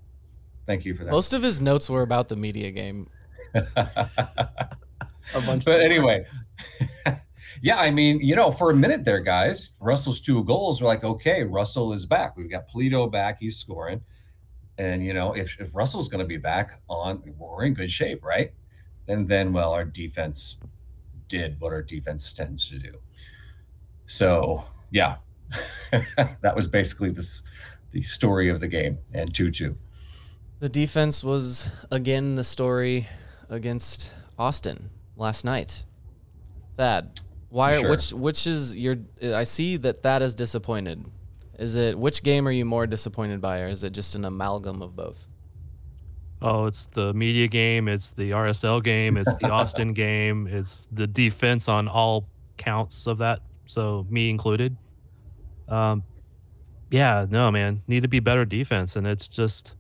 [0.67, 1.11] Thank you for that.
[1.11, 3.09] Most of his notes were about the media game.
[5.35, 6.25] A bunch but anyway,
[7.63, 11.05] yeah, I mean, you know, for a minute there, guys, Russell's two goals were like,
[11.05, 12.37] okay, Russell is back.
[12.37, 13.39] We've got Polito back.
[13.39, 14.01] He's scoring.
[14.81, 18.25] And, you know, if, if Russell's going to be back on, we're in good shape,
[18.25, 18.51] right?
[19.09, 20.63] And then, well, our defense
[21.29, 22.95] did what our defense tends to do.
[24.07, 25.17] So, yeah,
[25.93, 27.43] that was basically this
[27.91, 29.77] the story of the game and 2 2.
[30.61, 33.07] The defense was again the story
[33.51, 35.85] against Austin last night.
[36.79, 37.81] Thad, why?
[37.81, 37.91] Sure.
[37.91, 38.97] Which which is your?
[39.23, 41.05] I see that Thad is disappointed.
[41.61, 44.81] Is it which game are you more disappointed by, or is it just an amalgam
[44.81, 45.27] of both?
[46.41, 51.07] Oh, it's the media game, it's the RSL game, it's the Austin game, it's the
[51.07, 54.75] defense on all counts of that, so me included.
[55.69, 56.03] Um,
[56.91, 59.77] yeah, no, man, need to be better defense, and it's just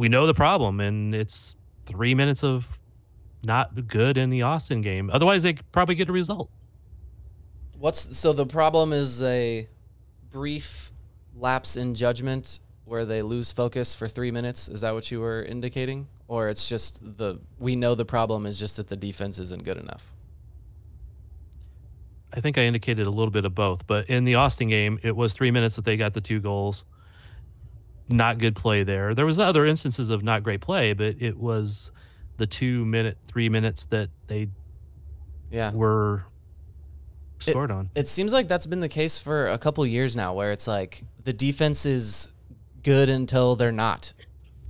[0.00, 1.54] we know the problem, and it's
[1.86, 2.80] three minutes of
[3.44, 5.08] not good in the Austin game.
[5.12, 6.50] Otherwise, they probably get a result.
[7.78, 9.68] What's so the problem is a
[10.30, 10.92] brief
[11.36, 14.68] lapse in judgment where they lose focus for three minutes.
[14.68, 18.58] Is that what you were indicating, or it's just the we know the problem is
[18.58, 20.12] just that the defense isn't good enough?
[22.32, 25.16] I think I indicated a little bit of both, but in the Austin game, it
[25.16, 26.84] was three minutes that they got the two goals.
[28.08, 29.14] Not good play there.
[29.14, 31.90] There was other instances of not great play, but it was
[32.36, 34.48] the two minute, three minutes that they
[35.50, 35.72] Yeah.
[35.72, 36.24] were
[37.42, 37.90] scored on.
[37.94, 41.02] It seems like that's been the case for a couple years now, where it's like
[41.24, 42.30] the defense is
[42.82, 44.12] good until they're not.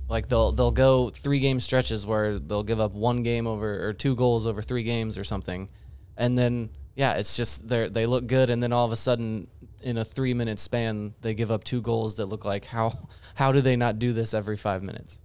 [0.09, 3.93] Like they'll they'll go three game stretches where they'll give up one game over or
[3.93, 5.69] two goals over three games or something,
[6.17, 9.47] and then yeah, it's just they they look good, and then all of a sudden
[9.81, 12.93] in a three minute span they give up two goals that look like how
[13.35, 15.21] how do they not do this every five minutes?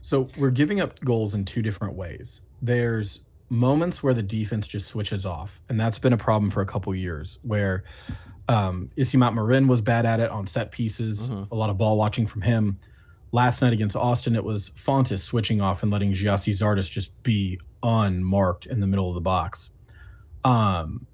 [0.00, 2.40] So we're giving up goals in two different ways.
[2.60, 6.66] There's moments where the defense just switches off, and that's been a problem for a
[6.66, 7.38] couple years.
[7.42, 7.84] Where
[8.48, 12.26] um, Isimat Marin was bad at it on set pieces, a lot of ball watching
[12.26, 12.78] from him.
[13.30, 17.60] Last night against Austin, it was Fontàs switching off and letting Gyasi Zardes just be
[17.82, 19.70] unmarked in the middle of the box.
[20.44, 21.06] Um,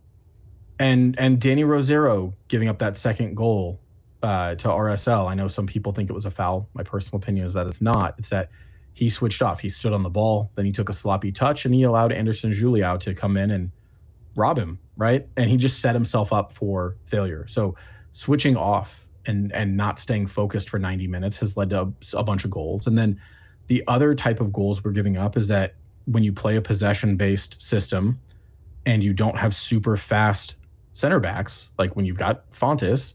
[0.78, 3.80] and and Dany Rosero giving up that second goal
[4.22, 5.28] uh, to RSL.
[5.28, 6.68] I know some people think it was a foul.
[6.74, 8.14] My personal opinion is that it's not.
[8.18, 8.50] It's that
[8.94, 9.60] he switched off.
[9.60, 12.52] He stood on the ball, then he took a sloppy touch, and he allowed Anderson
[12.52, 13.70] Julio to come in and
[14.36, 15.26] rob him, right?
[15.36, 17.46] And he just set himself up for failure.
[17.48, 17.74] So
[18.12, 22.44] switching off and and not staying focused for 90 minutes has led to a, bunch
[22.44, 22.86] of goals.
[22.86, 23.20] And then
[23.66, 25.74] the other type of goals we're giving up is that
[26.06, 28.20] when you play a possession based system
[28.86, 30.56] and you don't have super fast
[30.92, 33.14] center backs, like when you've got Fontàs,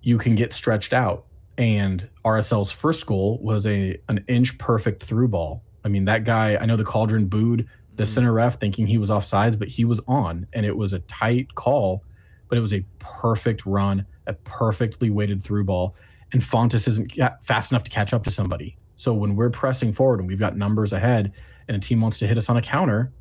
[0.00, 1.26] you can get stretched out.
[1.58, 5.62] And RSL's first goal was a an inch perfect through ball.
[5.84, 9.08] I mean, that guy, I know the Cauldron booed the center ref thinking he was
[9.08, 12.04] offsides, but he was on and it was a tight call,
[12.48, 15.96] but it was a perfect run, a perfectly weighted through ball.
[16.32, 18.76] And Fontàs isn't fast enough to catch up to somebody.
[18.96, 21.32] So when we're pressing forward and we've got numbers ahead
[21.68, 23.12] and a team wants to hit us on a counter,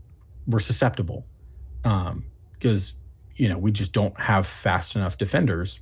[0.47, 1.25] we're susceptible.
[1.83, 2.95] Um, because
[3.35, 5.79] you know, we just don't have fast enough defenders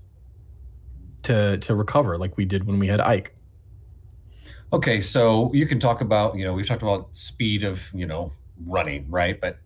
[1.24, 3.36] to to recover like we did when we had Ike.
[4.74, 8.32] Okay, so you can talk about, you know, we've talked about speed of, you know,
[8.66, 9.40] running, right?
[9.40, 9.60] But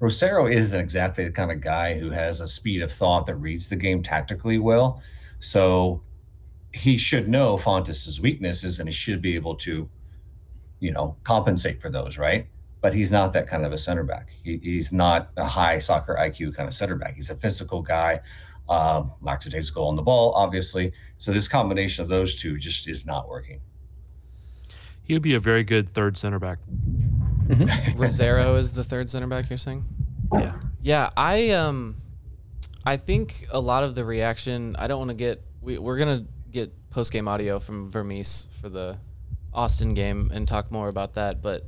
[0.00, 3.68] Rosero isn't exactly the kind of guy who has a speed of thought that reads
[3.68, 5.02] the game tactically well.
[5.40, 6.02] So
[6.72, 9.88] he should know Fontàs's weaknesses and he should be able to,
[10.78, 12.46] you know, compensate for those, right?
[12.80, 14.28] But he's not that kind of a center back.
[14.44, 17.14] He, he's not a high soccer IQ kind of center back.
[17.14, 18.20] He's a physical guy,
[18.68, 20.92] um, lackadaisical on the ball, obviously.
[21.18, 23.60] So this combination of those two just is not working.
[25.02, 26.58] He would be a very good third center back.
[27.46, 29.50] Rosero is the third center back.
[29.50, 29.84] You're saying?
[30.32, 30.54] Yeah.
[30.82, 31.96] Yeah, I um,
[32.84, 34.76] I think a lot of the reaction.
[34.78, 35.42] I don't want to get.
[35.60, 38.98] We we're gonna get post game audio from Vermes for the
[39.52, 41.42] Austin game and talk more about that.
[41.42, 41.66] But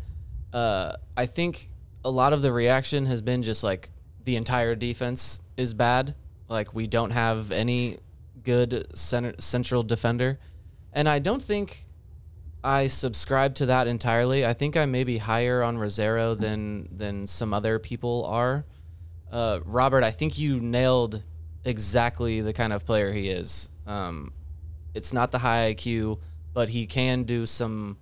[0.53, 1.71] uh, I think
[2.05, 3.91] a lot of the reaction has been just like
[4.25, 6.15] the entire defense is bad.
[6.49, 7.99] Like we don't have any
[8.43, 10.39] good center, central defender,
[10.93, 11.87] and I don't think
[12.63, 14.45] I subscribe to that entirely.
[14.47, 18.65] I think I may be higher on Rosero than than some other people are.
[19.31, 21.23] Uh, Robert, I think you nailed
[21.65, 23.71] exactly the kind of player he is.
[23.87, 24.33] Um,
[24.95, 26.21] it's not the high IQ,
[26.55, 27.99] but he can do some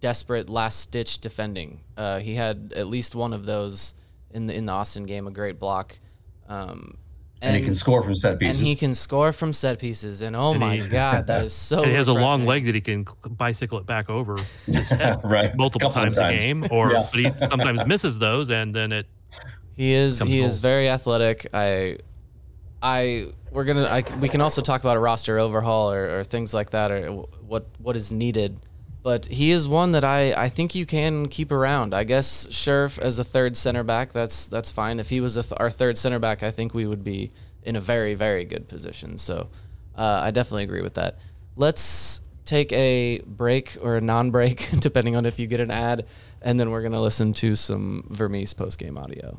[0.00, 1.80] desperate last ditch defending.
[1.96, 3.94] Uh, he had at least one of those
[4.30, 5.98] in the in the Austin game, a great block.
[6.48, 6.98] Um,
[7.44, 8.58] And, he can score from set pieces.
[8.58, 10.20] and he can score from set pieces.
[10.22, 11.82] And oh And my he- god, that is so.
[11.82, 15.20] and he has a long leg that he can bicycle it back over his head
[15.24, 15.56] Right.
[15.56, 16.42] multiple times, times.
[16.42, 17.06] a game, or Yeah.
[17.10, 19.06] but he sometimes misses those, and then it
[19.76, 21.46] He is Comes he is very athletic.
[21.52, 21.98] I
[22.82, 26.52] I we're gonna I, we can also talk about a roster overhaul or, or things
[26.54, 27.10] like that or
[27.46, 28.60] what what is needed.
[29.04, 31.92] But he is one that I, I think you can keep around.
[31.92, 34.98] I guess Scherf as a third center back, that's that's fine.
[34.98, 37.30] If he was th- our third center back, I think we would be
[37.62, 39.18] in a very very good position.
[39.18, 39.50] So
[39.94, 41.18] uh, I definitely agree with that.
[41.54, 46.06] Let's take a break or a non-break, depending on if you get an ad,
[46.40, 49.38] and then we're gonna listen to some Vermes post game audio.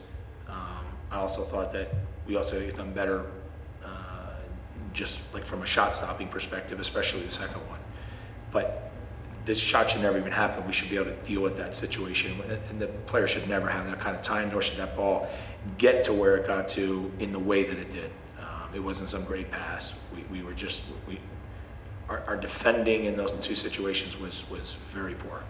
[1.11, 1.89] I also thought that
[2.25, 3.25] we also had done better,
[3.83, 3.89] uh,
[4.93, 7.79] just like from a shot stopping perspective, especially the second one.
[8.51, 8.91] But
[9.43, 10.65] this shot should never even happen.
[10.65, 13.69] We should be able to deal with that situation, and- and the player should never
[13.69, 15.27] have that kind of time, nor should that ball
[15.77, 18.11] get to where it got to in the way that it did.
[18.39, 19.99] Um, it wasn't some great pass.
[20.15, 21.19] We, we were just we.
[22.07, 25.43] Our, our defending in those two situations was was very poor.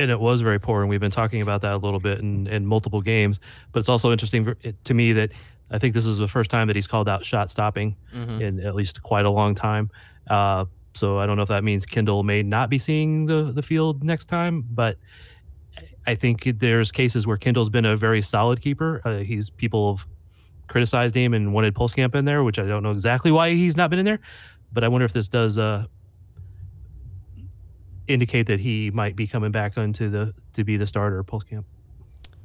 [0.00, 2.46] And it was very poor, and we've been talking about that a little bit in,
[2.46, 3.38] in multiple games.
[3.72, 5.32] But it's also interesting for- to me that
[5.70, 8.40] I think this is the first time that he's called out shot stopping Mhm.
[8.40, 9.90] in at least quite a long time.
[10.28, 13.62] Uh, so I don't know if that means Kendall may not be seeing the the
[13.62, 14.96] field next time, but
[16.06, 19.00] I think there's cases where Kendall's been a very solid keeper.
[19.04, 20.06] Uh, he's people have
[20.66, 23.90] criticized him and wanted Pulskamp in there, which I don't know exactly why he's not
[23.90, 24.20] been in there.
[24.72, 25.86] But I wonder if this does uh,
[28.10, 31.64] indicate that he might be coming back onto the to be the starter Pulskamp.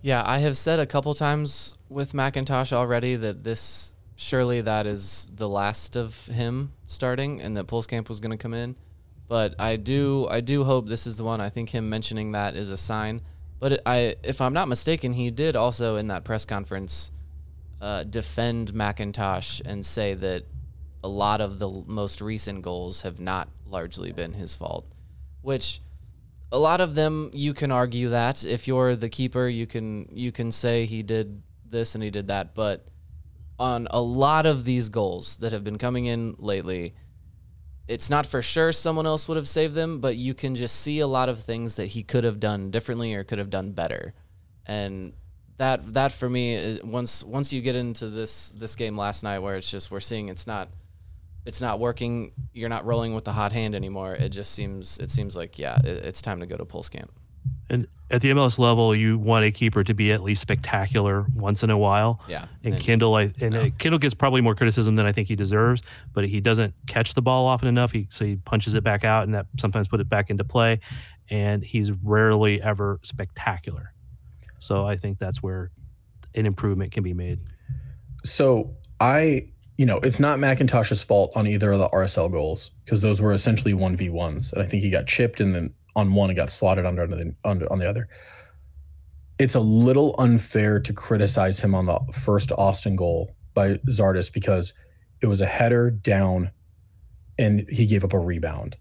[0.02, 5.30] Yeah, I have said a couple times with McIntosh already that this surely that is
[5.34, 8.76] the last of him starting and that Pulskamp was going to come in.
[9.28, 11.42] But I do I do hope this is the one.
[11.42, 13.22] I think him mentioning that is a sign.
[13.60, 17.12] But I, if I'm not mistaken, he did also in that press conference
[17.82, 20.44] uh, defend McIntosh and say that
[21.04, 24.86] a lot of the most recent goals have not largely been his fault,
[25.46, 25.82] which
[26.52, 30.32] a lot of them you can argue that if you're the keeper, you can you
[30.32, 32.88] can say he did this and he did that, but
[33.58, 36.94] on a lot of these goals that have been coming in lately,
[37.88, 41.00] it's not for sure someone else would have saved them, but you can just see
[41.00, 44.14] a lot of things that he could have done differently or could have done better.
[44.66, 45.14] And
[45.58, 49.40] that that for me is, once once you get into this this game last night
[49.40, 50.70] where it's just we're seeing it's not
[51.46, 54.14] it's not working, you're not rolling with the hot hand anymore.
[54.16, 57.10] It just seems it seems like yeah, it, it's time to go to Pulskamp.
[57.70, 61.64] And at the MLS level, you want a keeper to be at least spectacular once
[61.64, 62.22] in a while.
[62.28, 65.28] Yeah, And, and- Kendall, I, and uh, Kendall gets probably more criticism than I think
[65.28, 65.82] he deserves,
[66.14, 67.92] but he doesn't catch the ball often enough.
[67.92, 70.80] He so he punches it back out, and that sometimes put it back into play.
[71.30, 73.94] And he's rarely ever spectacular.
[74.60, 75.72] So I think that's where
[76.36, 77.40] an improvement can be made.
[78.24, 83.02] So I, you know, it's not McIntosh's fault on either of the RSL goals because
[83.02, 86.14] those were essentially one v ones, and I think he got chipped and then on
[86.14, 88.08] one it got slotted under the under on the other.
[89.38, 94.74] It's a little unfair to criticize him on the first Austin goal by Zardes because
[95.22, 96.52] it was a header down,
[97.38, 98.78] and he gave up a rebound.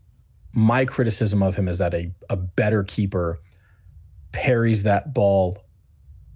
[0.52, 3.40] My criticism of him is that a a better keeper
[4.30, 5.59] parries that ball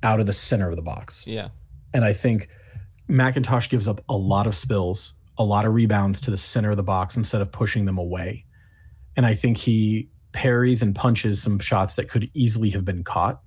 [0.02, 1.26] out of the center of the box.
[1.26, 1.48] Yeah.
[1.94, 2.48] And I think
[3.08, 6.76] McIntosh gives up a lot of spills, a lot of rebounds to the center of
[6.76, 8.44] the box instead of pushing them away.
[9.16, 13.40] And I think he parries and punches some shots that could easily have been caught.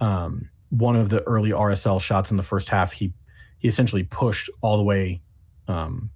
[0.00, 3.12] Um, one of the early RSL shots in the first half, he
[3.58, 5.20] he essentially pushed all the way
[5.66, 6.10] um,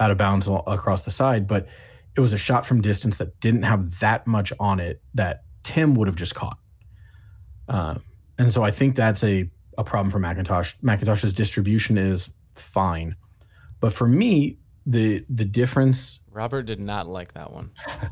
[0.00, 1.66] out of bounds across the side, but
[2.16, 5.94] it was a shot from distance that didn't have that much on it that Tim
[5.96, 6.58] would have just caught.
[7.68, 8.02] Um,
[8.38, 10.76] and so I think that's a, a problem for McIntosh.
[10.80, 13.16] McIntosh's distribution is fine.
[13.80, 17.70] But for me, the the difference Robert did not like that one.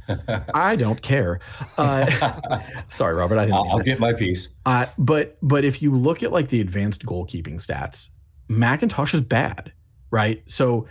[0.55, 1.41] I don't care.
[1.77, 3.39] Uh, sorry, Robert.
[3.39, 3.57] I didn't.
[3.57, 4.55] I'll, I'll get my piece.
[4.65, 8.09] Uh, but but if you look at like the advanced goalkeeping stats,
[8.49, 9.73] McIntosh is bad,
[10.11, 10.43] right?
[10.47, 10.87] So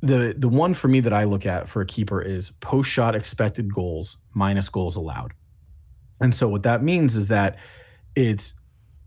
[0.00, 3.14] the the one for me that I look at for a keeper is post shot
[3.14, 5.32] expected goals minus goals allowed.
[6.20, 7.58] And so what that means is that
[8.14, 8.54] it's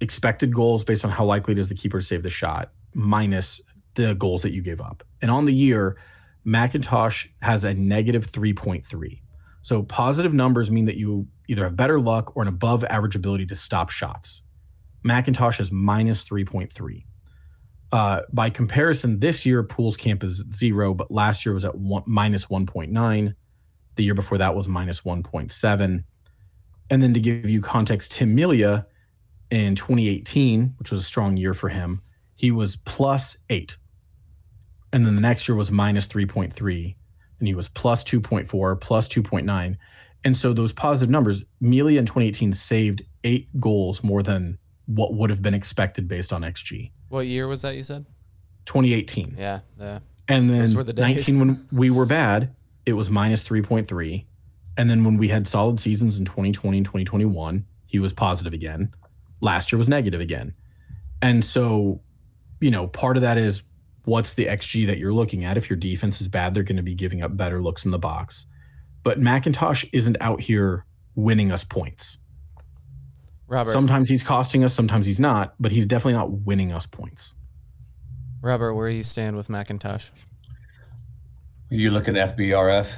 [0.01, 3.62] expected goals based on how likely it is the keeper to save the shot minus
[3.95, 5.03] the goals that you gave up.
[5.21, 5.97] And on the year,
[6.45, 9.21] McIntosh has a negative 3.3.
[9.62, 13.47] So positive numbers mean that you either have better luck or an above average ability
[13.47, 14.41] to stop shots.
[15.03, 17.05] McIntosh is minus 3.3.
[17.91, 22.45] Uh, by comparison, this year Pulskamp is zero, but last year was at one, minus
[22.45, 23.34] 1.9.
[23.95, 26.03] The year before that was minus 1.7.
[26.89, 28.86] And then to give you context, Tim Melia
[29.51, 32.01] in 2018, which was a strong year for him,
[32.36, 33.77] he was plus eight.
[34.91, 36.95] And then the next year was minus 3.3.
[37.39, 39.77] And he was plus 2.4, plus 2.9.
[40.23, 45.29] And so those positive numbers, Melia in 2018 saved eight goals more than what would
[45.29, 46.91] have been expected based on XG.
[47.10, 48.05] What year was that you said?
[48.65, 49.36] 2018.
[49.38, 49.99] Yeah, yeah.
[50.27, 52.55] And then the 19 when we were bad,
[52.86, 54.25] it was minus 3.3.
[54.77, 58.91] And then when we had solid seasons in 2020 and 2021, he was positive again.
[59.41, 60.54] Last year was negative again.
[61.21, 62.02] And so,
[62.60, 63.63] you know, part of that is
[64.06, 65.58] what's the XG that you're looking at?
[65.58, 68.00] If your defense is bad, they're going to be giving up better looks in the
[68.00, 68.45] box.
[69.04, 72.17] But McIntosh isn't out here winning us points.
[73.48, 73.71] Robert.
[73.71, 77.36] Sometimes he's costing us, sometimes he's not, but he's definitely not winning us points.
[78.41, 80.10] Robert, where do you stand with McIntosh?
[81.69, 82.91] You look at FBref?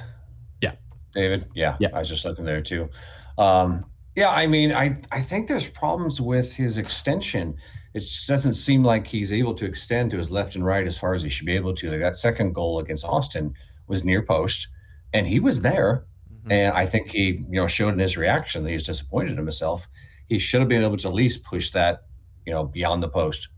[0.62, 0.73] Yeah.
[1.13, 1.47] David?
[1.54, 1.78] Yeah.
[1.80, 1.89] Yeah.
[1.93, 2.89] I was just looking there too.
[3.38, 3.86] Um,
[4.17, 7.56] yeah, I mean, I, I think there's problems with his extension.
[7.93, 10.97] It just doesn't seem like he's able to extend to his left and right as
[10.97, 11.91] far as he should be able to.
[11.91, 13.53] Like that second goal against Austin
[13.86, 14.69] was near post,
[15.13, 16.08] and he was there.
[16.49, 19.38] And I think he, you know, showed in his reaction that he was disappointed in
[19.38, 19.88] himself.
[20.30, 22.06] He should have been able to at least push that,
[22.43, 23.49] you know, beyond the post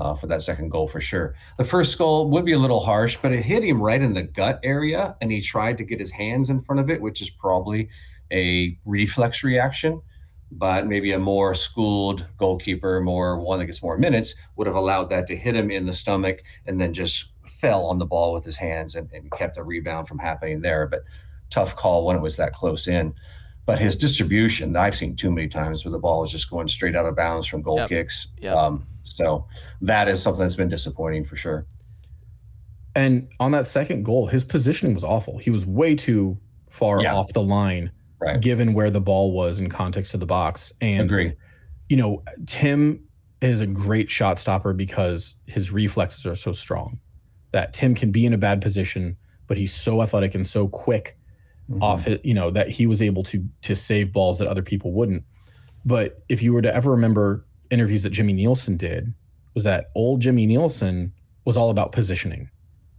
[0.00, 1.34] uh, for that second goal for sure.
[1.58, 4.22] The first goal would be a little harsh, but it hit him right in the
[4.22, 7.28] gut area, and he tried to get his hands in front of it, which is
[7.28, 7.90] probably
[8.32, 10.00] a reflex reaction.
[10.52, 15.10] But maybe a more schooled goalkeeper, more one that gets more minutes, would have allowed
[15.10, 18.44] that to hit him in the stomach and then just fell on the ball with
[18.44, 20.86] his hands and, and kept a rebound from happening there.
[20.86, 21.02] But
[21.50, 23.12] tough call when it was that close in.
[23.66, 26.94] But his distribution, I've seen too many times where the ball is just going straight
[26.94, 27.88] out of bounds from goal Yep.
[27.88, 28.28] kicks.
[28.40, 28.54] Yep.
[28.56, 29.46] Um, so
[29.80, 31.66] that is something that's been disappointing for sure.
[32.94, 35.38] And on that second goal, his positioning was awful.
[35.38, 36.38] He was way too
[36.70, 37.14] far Yeah.
[37.16, 38.40] off the line, Right.
[38.40, 40.72] given where the ball was in context of the box.
[40.80, 41.34] And Agree.
[41.88, 43.04] you know, Tim
[43.40, 46.98] is a great shot stopper because his reflexes are so strong
[47.52, 51.18] that Tim can be in a bad position, but he's so athletic and so quick
[51.70, 51.82] mm-hmm.
[51.82, 54.92] off it, you know, that he was able to to save balls that other people
[54.92, 55.24] wouldn't.
[55.84, 59.12] But if you were to ever remember interviews that Jimmy Nielsen did,
[59.54, 61.12] was that old Jimmy Nielsen
[61.44, 62.50] was all about positioning.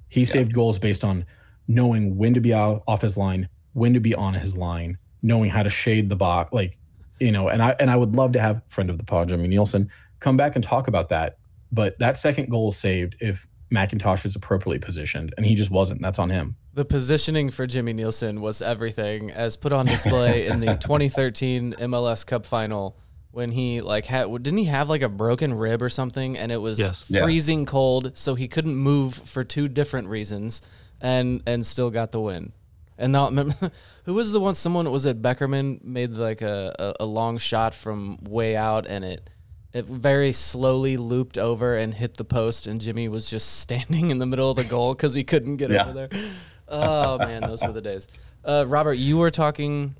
[0.09, 1.25] He saved goals based on
[1.67, 5.49] knowing when to be out off his line, when to be on his line, knowing
[5.49, 6.77] how to shade the box, like
[7.19, 7.49] you know.
[7.49, 9.89] And I and I would love to have friend of the pod Jimmy Nielsen
[10.19, 11.37] come back and talk about that.
[11.71, 16.01] But that second goal is saved if McIntosh is appropriately positioned, and he just wasn't.
[16.01, 16.55] That's on him.
[16.73, 22.25] The positioning for Jimmy Nielsen was everything, as put on display in the 2013 MLS
[22.25, 22.97] Cup final
[23.31, 26.57] when he like had didn't he have like a broken rib or something, and it
[26.57, 27.05] was Yes.
[27.09, 27.21] Yeah.
[27.23, 30.61] freezing cold, so he couldn't move for two different reasons,
[31.01, 32.53] and and still got the win.
[32.97, 33.71] And now, remember,
[34.05, 34.55] who was the one?
[34.55, 39.05] Someone was it Beckerman made like a, a, a long shot from way out, and
[39.05, 39.29] it
[39.73, 44.17] it very slowly looped over and hit the post, and Jimmy was just standing in
[44.17, 45.83] the middle of the goal because he couldn't get Yeah.
[45.89, 46.21] over there.
[46.67, 48.07] Oh man, those were the days.
[48.43, 49.95] Uh, Robert, you were talking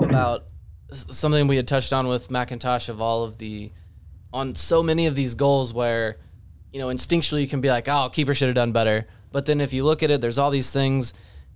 [0.00, 0.44] about
[0.92, 3.70] something we had touched on with McIntosh of all of the
[4.32, 6.16] on so many of these goals where
[6.72, 9.06] you know instinctually you can be like, oh, keeper should have done better.
[9.30, 11.12] But then if you look at it, there's all these things.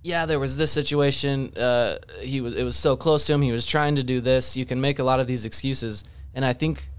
[0.07, 1.51] Yeah, there was this situation.
[1.57, 3.41] Uh, he was it was so close to him.
[3.41, 4.55] He was trying to do this.
[4.55, 6.89] You can make a lot of these excuses, and I think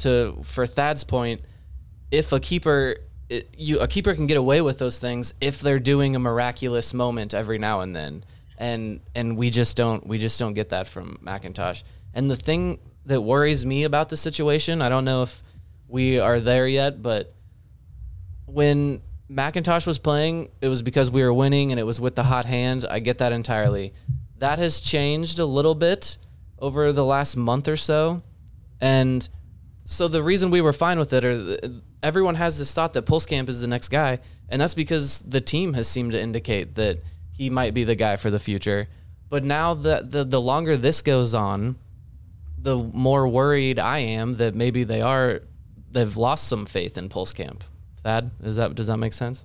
[0.00, 1.40] to for Thad's point,
[2.10, 2.96] if a keeper
[3.30, 6.92] it, you a keeper can get away with those things if they're doing a miraculous
[6.92, 8.24] moment every now and then
[8.58, 11.82] and and we just don't we just don't get that from McIntosh
[12.12, 15.42] and the thing that worries me about the situation I don't know if
[15.88, 17.32] we are there yet but
[18.46, 19.00] when
[19.30, 22.46] McIntosh was playing it was because we were winning and it was with the hot
[22.46, 23.94] hand I get that entirely
[24.38, 26.18] that has changed a little bit
[26.58, 28.22] over the last month or so
[28.80, 29.28] and
[29.90, 31.58] so the reason we were fine with it, or
[32.02, 35.74] everyone has this thought that Pulskamp is the next guy, and that's because the team
[35.74, 36.98] has seemed to indicate that
[37.32, 38.88] he might be the guy for the future.
[39.28, 41.76] But now the the, the longer this goes on,
[42.56, 45.42] the more worried I am that maybe they are
[45.90, 47.62] they've lost some faith in Pulskamp.
[48.02, 49.44] Thad, is that does that make sense?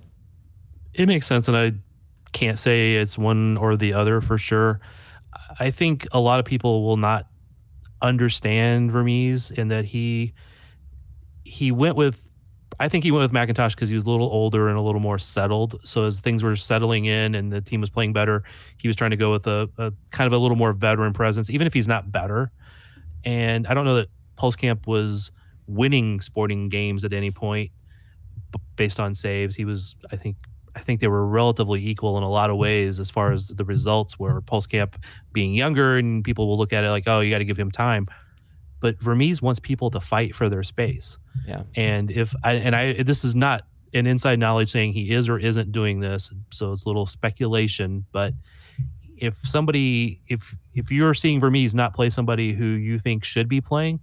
[0.94, 1.72] It makes sense, and I
[2.32, 4.80] can't say it's one or the other for sure.
[5.58, 7.26] I think a lot of people will not
[8.02, 10.34] understand Vermes in that he
[11.44, 12.26] he went with
[12.78, 15.00] I think he went with McIntosh because he was a little older and a little
[15.00, 15.80] more settled.
[15.84, 18.42] So as things were settling in and the team was playing better,
[18.76, 21.48] he was trying to go with a, a kind of a little more veteran presence,
[21.48, 22.50] even if he's not better.
[23.24, 25.30] And I don't know that Pulskamp was
[25.66, 27.70] winning sporting games at any point
[28.76, 29.56] based on saves.
[29.56, 30.36] He was, I think,
[30.76, 33.64] I think they were relatively equal in a lot of ways as far as the
[33.64, 34.42] results were.
[34.42, 34.94] Pulskamp
[35.32, 37.70] being younger, and people will look at it like, oh, you got to give him
[37.70, 38.06] time.
[38.80, 41.18] But Vermes wants people to fight for their space.
[41.46, 41.62] Yeah.
[41.74, 43.62] And if I and I this is not
[43.94, 48.04] an inside knowledge saying he is or isn't doing this, so it's a little speculation.
[48.12, 48.34] But
[49.16, 53.62] if somebody if if you're seeing Vermes not play somebody who you think should be
[53.62, 54.00] playing,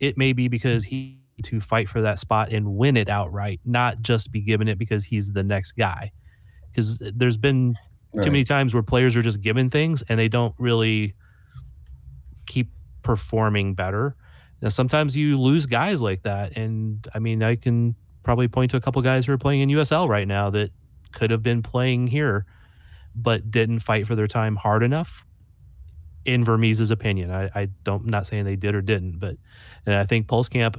[0.00, 4.00] it may be because he to fight for that spot and win it outright, not
[4.02, 6.12] just be given it because he's the next guy.
[6.70, 7.74] Because uh, there's been
[8.22, 11.14] too many times where players are just given things and they don't really
[12.46, 12.70] keep
[13.02, 14.16] performing better.
[14.62, 18.76] Now, sometimes you lose guys like that, and I mean, I can probably point to
[18.76, 20.70] a couple guys who are playing in USL right now that
[21.12, 22.46] could have been playing here,
[23.14, 25.24] but didn't fight for their time hard enough.
[26.24, 29.36] In Vermes' opinion, I, I don't I'm not saying they did or didn't, but
[29.84, 30.76] and I think Pulskamp,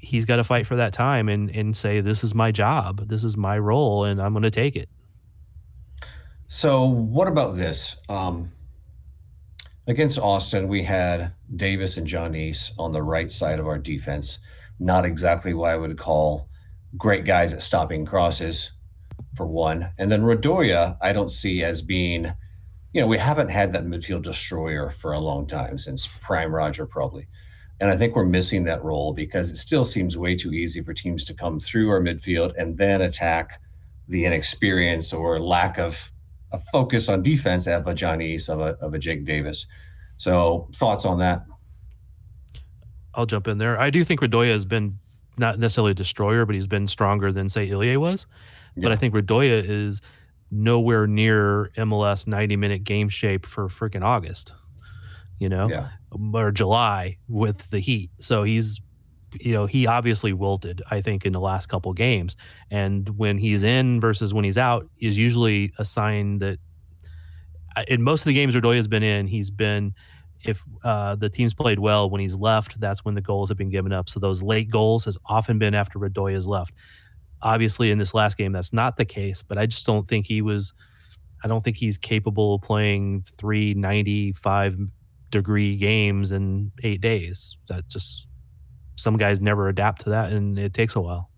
[0.00, 3.24] he's got to fight for that time and and say this is my job, this
[3.24, 4.88] is my role, and I'm going to take it.
[6.48, 7.96] So, what about this?
[8.08, 8.50] Um,
[9.86, 14.40] against Austin, we had Davis and John East on the right side of our defense.
[14.80, 16.48] Not exactly what I would call
[16.96, 18.72] great guys at stopping crosses,
[19.36, 19.90] for one.
[19.98, 22.32] And then Radoja, I don't see as being,
[22.92, 26.86] you know, we haven't had that midfield destroyer for a long time since Prime Roger,
[26.86, 27.26] probably.
[27.80, 30.92] And I think we're missing that role because it still seems way too easy for
[30.92, 33.60] teams to come through our midfield and then attack
[34.08, 36.10] the inexperience or lack of
[36.52, 39.66] a focus on defense of a John East, of a, of a Jake Davis.
[40.18, 41.46] So, thoughts on that?
[43.14, 43.80] I'll jump in there.
[43.80, 44.98] I do think Radoja has been
[45.38, 48.26] not necessarily a destroyer, but he's been stronger than say Ilie was.
[48.76, 50.00] But I think Radoja is
[50.50, 54.52] nowhere near MLS 90 minute game shape for freaking August,
[55.40, 55.64] you know,
[56.32, 58.10] or July with the Heat.
[58.20, 58.80] So he's,
[59.40, 62.36] you know, he obviously wilted, I think, in the last couple games.
[62.70, 66.58] And when he's in versus when he's out is usually a sign that
[67.88, 69.94] in most of the games Radoja's been in, he's been
[70.42, 73.70] if uh, the team's played well when he's left, that's when the goals have been
[73.70, 74.08] given up.
[74.08, 76.74] So those late goals has often been after Radoja has left.
[77.42, 79.42] Obviously, in this last game, that's not the case.
[79.42, 80.72] But I just don't think he was.
[81.42, 84.78] I don't think he's capable of playing three 95
[85.30, 87.56] degree games in eight days.
[87.68, 88.26] That just
[88.96, 91.30] some guys never adapt to that, and it takes a while.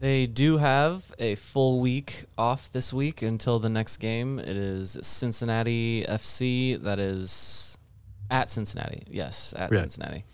[0.00, 4.38] They do have a full week off this week until the next game.
[4.38, 6.80] It is Cincinnati FC.
[6.80, 7.76] That is
[8.30, 9.02] at Cincinnati.
[9.08, 9.80] Yes, at Right.
[9.80, 10.24] Cincinnati.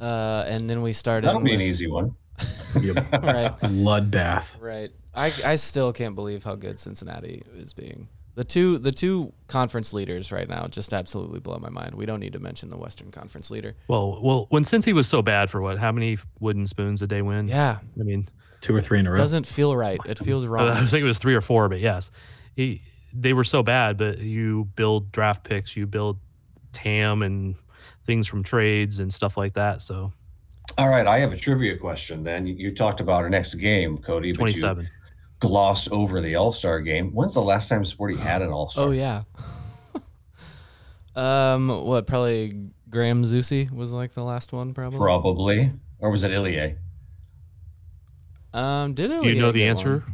[0.00, 1.22] Uh, and then we start.
[1.22, 2.16] That'll in be an easy one.
[2.74, 3.54] right.
[3.60, 4.60] Bloodbath.
[4.60, 4.90] Right.
[5.14, 8.08] I, I still can't believe how good Cincinnati is being.
[8.40, 11.94] The two the two conference leaders right now just absolutely blow my mind.
[11.94, 13.74] We don't need to mention the Western Conference leader.
[13.86, 15.76] Well, well, when Cincy was so bad for what?
[15.76, 17.48] How many wooden spoons did they win?
[17.48, 17.80] Yeah.
[18.00, 18.30] I mean,
[18.62, 19.18] two or three in a row.
[19.18, 20.00] Doesn't feel right.
[20.06, 20.68] It feels wrong.
[20.70, 22.10] I was thinking it was three or four, but yes,
[22.56, 22.80] he,
[23.12, 23.98] they were so bad.
[23.98, 26.18] But you build draft picks, you build
[26.72, 27.56] TAM and
[28.06, 29.82] things from trades and stuff like that.
[29.82, 30.14] So
[30.78, 32.24] All right, I have a trivia question.
[32.24, 34.32] Then you, you talked about our next game, Cody.
[34.32, 34.88] but you 27.
[35.40, 37.10] Glossed over the All Star game.
[37.12, 38.86] When's the last time Sporty had an All Star?
[38.86, 39.22] Oh yeah.
[41.16, 42.06] um, what?
[42.06, 44.98] Probably Graham Zusi was like the last one, probably.
[44.98, 46.76] Probably, or was it Ilie?
[48.52, 49.22] Um, did it?
[49.22, 50.04] Do you know the answer?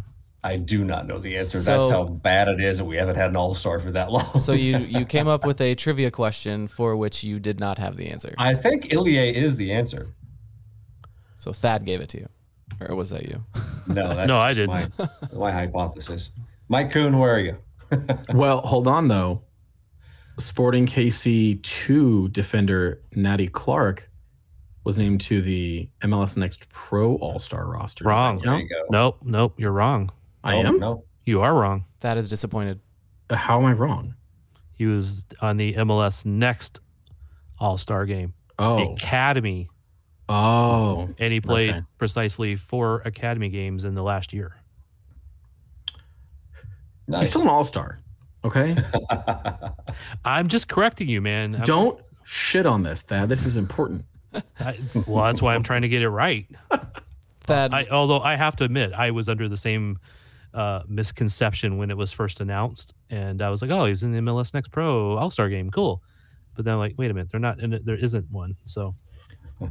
[0.45, 1.61] I do not know the answer.
[1.61, 4.39] That's how bad it is that we haven't had an All Star for that long.
[4.39, 7.97] So you you came up with a trivia question for which you did not have
[7.97, 8.35] the answer.
[8.39, 10.15] I think Ilie is the answer.
[11.39, 12.29] So Thad gave it to you,
[12.81, 13.45] or was that you?
[13.89, 14.89] No, that's No, I just My,
[15.33, 16.31] my hypothesis.
[16.69, 17.57] Mike Coon, where are you?
[18.35, 19.43] well, hold on though.
[20.39, 24.11] Sporting KC two defender Natty Clark
[24.85, 28.05] was named to the MLS Next Pro All Star roster.
[28.05, 28.41] Does that Wrong.
[28.41, 28.65] count?
[28.91, 30.11] Nope, nope, you're wrong.
[30.45, 30.79] I am.
[30.79, 31.85] No, You are wrong.
[32.01, 32.81] That is disappointed.
[33.31, 34.15] Uh, How am I wrong?
[34.75, 36.81] He was on the MLS Next
[37.59, 38.35] All Star game.
[38.59, 38.93] Oh.
[38.93, 39.69] Academy.
[40.29, 41.09] Oh.
[41.19, 41.83] And he played Okay.
[41.99, 44.57] precisely four Academy games in the last year.
[47.09, 48.01] He's still an All Star.
[48.45, 48.77] Okay.
[50.25, 51.55] I'm just correcting you, man.
[51.55, 53.29] I'm- Don't shit on this, Thad.
[53.29, 54.05] This is important.
[54.61, 56.47] I, well, that's why I'm trying to get it right.
[57.45, 59.99] Thad, I, although I have to admit, I was under the same
[60.53, 64.19] uh, misconception when it was first announced, and I was like, "Oh, he's in the
[64.19, 66.03] MLS Next Pro All Star Game, cool."
[66.55, 67.85] But then, I'm like, wait a minute, they're not in it.
[67.87, 68.57] There isn't one.
[68.65, 68.95] So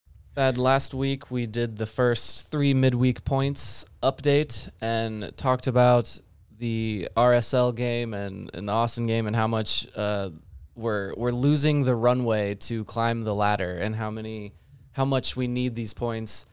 [0.33, 6.17] Thad, last week we did the first three midweek points update and talked about
[6.57, 10.29] the RSL game and, and the Austin game and how much uh,
[10.75, 14.53] we're we're losing the runway to climb the ladder and how many
[14.93, 16.45] how much we need these points.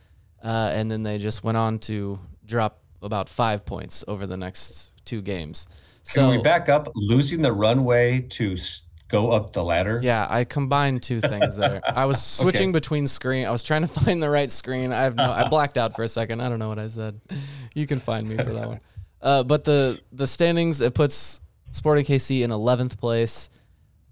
[0.42, 4.92] Uh, and then they just went on to drop about five points over the next
[5.04, 5.66] two games.
[6.12, 6.90] Can So we back up?
[6.96, 10.00] Losing the runway to s- go up the ladder.
[10.02, 11.80] Yeah, I combined two things there.
[11.86, 12.72] I was switching Okay.
[12.72, 13.46] between screen.
[13.46, 14.92] I was trying to find the right screen.
[14.92, 15.30] I have no.
[15.30, 16.40] I blacked out for a second.
[16.40, 17.20] I don't know what I said.
[17.74, 18.80] You can find me for that one.
[19.22, 21.40] Uh, but the the standings it puts
[21.70, 23.50] Sporting KC in 11th place.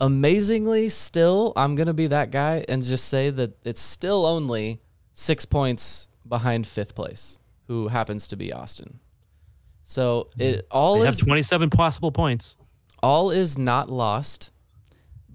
[0.01, 4.80] Amazingly, still I'm gonna be that guy and just say that it's still only
[5.14, 9.01] six points behind fifth place, who happens to be Austin.
[9.82, 12.57] So it all they is have 27 possible points.
[13.03, 14.51] all is not lost,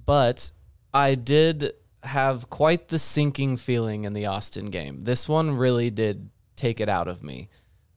[0.05, 0.51] but
[0.93, 1.73] I did
[2.03, 5.01] have quite the sinking feeling in the Austin game.
[5.01, 7.49] This one really did take it out of me.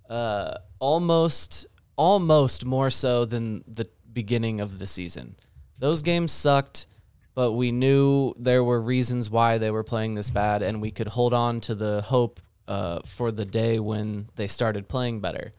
[0.08, 5.36] Uh, almost, almost more so than the beginning of the season.
[5.78, 6.86] Those games sucked,
[7.34, 11.08] but we knew there were reasons why they were playing this bad, and we could
[11.08, 15.52] hold on to the hope uh, for the day when they started playing better.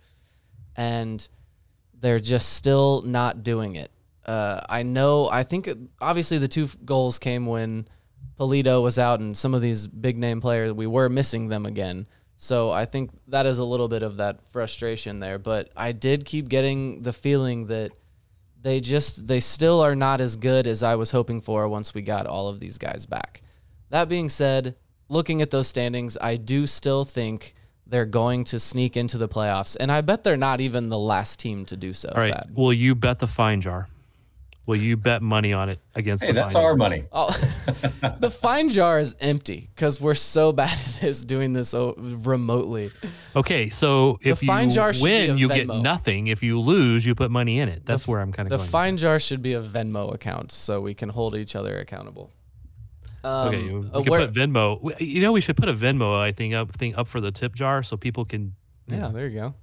[0.76, 1.28] and
[1.98, 3.90] they're just still not doing it.
[4.26, 5.30] Uh, I know.
[5.30, 7.88] I think it- obviously the two goals came when
[8.40, 12.08] Pulido was out, and some of these big name players we were missing them again.
[12.38, 15.40] So I think that is a little bit of that frustration there.
[15.40, 17.92] But I did keep getting the feeling that
[18.62, 22.02] they just they still are not as good as I was hoping for once we
[22.02, 23.42] got all of these guys back.
[23.90, 24.76] That being said,
[25.08, 27.54] looking at those standings, I do still think
[27.88, 31.40] they're going to sneak into the playoffs, and I bet they're not even the last
[31.40, 32.10] team to do so.
[32.10, 32.34] All right.
[32.34, 32.52] Thad.
[32.56, 33.88] Will you bet the fine jar?
[34.68, 36.76] Will you bet money on it against Hey, the that's fine our jar?
[36.78, 37.04] money.
[37.12, 37.28] Oh,
[38.20, 42.92] the fine jar is empty because we're so bad at this doing this remotely.
[43.36, 46.28] Okay, so if fine you jar should win, you get nothing.
[46.28, 47.86] If you lose, you put money in it.
[47.86, 48.68] That's where I'm kind The of going.
[48.68, 52.32] The fine jar should be a Venmo account so we can hold each other accountable.
[53.24, 55.00] Um, okay, we uh, could where- put Venmo.
[55.00, 56.20] You know, we should put a Venmo.
[56.20, 58.56] I think up thing up for the tip jar so people can.
[58.88, 59.12] you yeah, know.
[59.12, 59.54] there you go.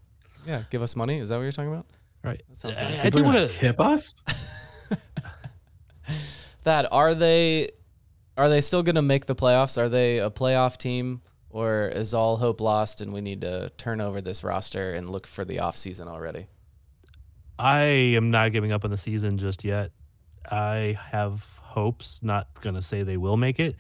[0.47, 1.19] Yeah, give us money.
[1.19, 1.87] Is that what you're talking about?
[2.25, 2.41] Right.
[2.49, 3.05] That sounds I- nice.
[3.05, 4.23] I do want to tip us.
[6.63, 7.71] Thad, are they
[8.37, 9.77] are they still going to make the playoffs?
[9.77, 14.01] Are they a playoff team or is all hope lost and we need to turn
[14.01, 16.47] over this roster and look for the off season already?
[17.59, 19.91] I am not giving up on the season just yet.
[20.51, 22.21] I have hopes.
[22.23, 23.77] Not going to say they will make it,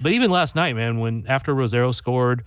[0.00, 2.44] but even last night, man, when after Rosero scored,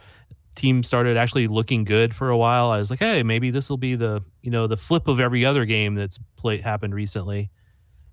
[0.55, 2.71] team started actually looking good for a while.
[2.71, 5.45] I was like, hey, maybe this will be the you know the flip of every
[5.45, 7.51] other game that's played happened recently,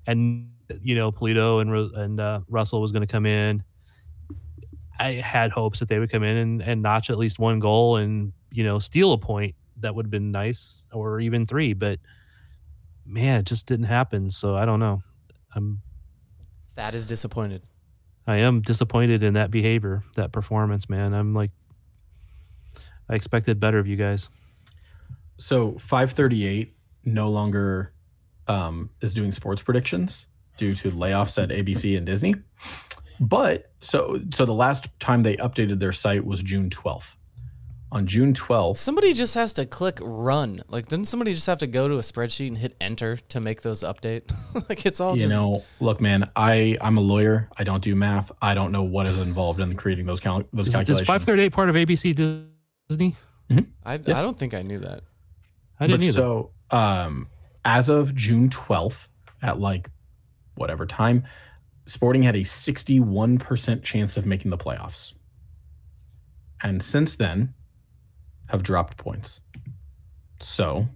[0.07, 0.51] and
[0.81, 3.63] you know Pulido and and uh, Russell was going to come in.
[4.99, 7.97] I had hopes that they would come in and, and notch at least one goal
[7.97, 9.55] and you know steal a point.
[9.79, 11.99] That would have been nice, or even three, but
[13.05, 14.31] man, it just didn't happen.
[14.31, 15.03] So I don't know.
[15.55, 15.83] I'm
[16.77, 17.63] that is disappointed.
[18.27, 21.13] I am disappointed in that behavior, that performance, man.
[21.13, 21.51] I'm like
[23.09, 24.29] I expected better of you guys.
[25.39, 26.75] So 538
[27.05, 27.93] no longer
[28.49, 30.27] um, is doing sports predictions
[30.57, 32.35] due to layoffs at ABC and Disney.
[33.21, 37.17] But so so the last time they updated their site was June 12th.
[37.93, 40.61] On June 12th, Somebody just has to click run.
[40.69, 43.61] Like, didn't somebody just have to go to a spreadsheet and hit enter to make
[43.61, 44.33] those update?
[44.71, 45.37] like, it's all you just.
[45.37, 47.51] know, look, man, I I'm a lawyer.
[47.59, 48.33] I don't do math.
[48.41, 51.07] I don't know what is involved in creating those cal- those Is, is calculations.
[51.07, 52.49] 538 part of ABC
[52.89, 53.15] Disney?
[53.85, 55.03] I, I don't think I knew that.
[55.79, 56.13] I didn't but either.
[56.13, 57.29] So, um,
[57.65, 59.09] as of June 12th,
[59.43, 59.91] at like
[60.55, 61.25] whatever time,
[61.87, 65.15] Sporting had a 61% chance of making the playoffs.
[66.63, 67.55] And since then,
[68.49, 69.41] have dropped points.
[70.39, 70.87] So,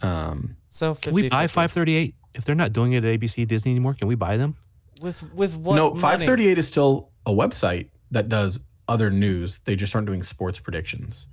[0.00, 3.94] um, So, Can we buy 538 if they're not doing it at ABC Disney anymore?
[3.94, 4.56] Can we buy them?
[5.00, 5.76] With with what?
[5.76, 6.00] no, money?
[6.00, 9.60] 538 is still a website that does other news.
[9.64, 11.26] They just aren't doing sports predictions.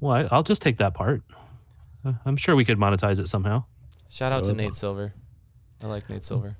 [0.00, 1.22] Well, I, I'll just take that part.
[2.04, 3.64] Uh, I'm sure we could monetize it somehow.
[4.12, 4.52] Shout out to.
[4.52, 5.14] Nate Silver.
[5.82, 6.56] I like Nate Silver.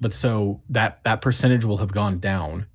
[0.00, 2.66] but so that that percentage will have gone down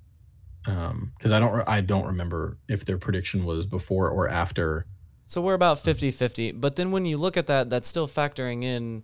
[0.66, 4.86] um because i don't re- i don't remember if their prediction was before or after
[5.26, 6.52] So we're about 50 50.
[6.52, 9.02] But then when you look at that, that's still factoring in,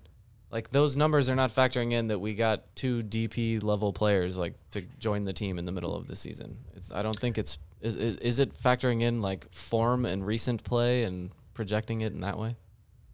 [0.50, 4.54] like, those numbers are not factoring in that we got two DP level players, like,
[4.72, 6.58] to join the team in the middle of the season.
[6.76, 7.58] It's I don't think it's.
[7.80, 12.20] Is, is, is it factoring in, like, form and recent play and projecting it in
[12.20, 12.56] that way?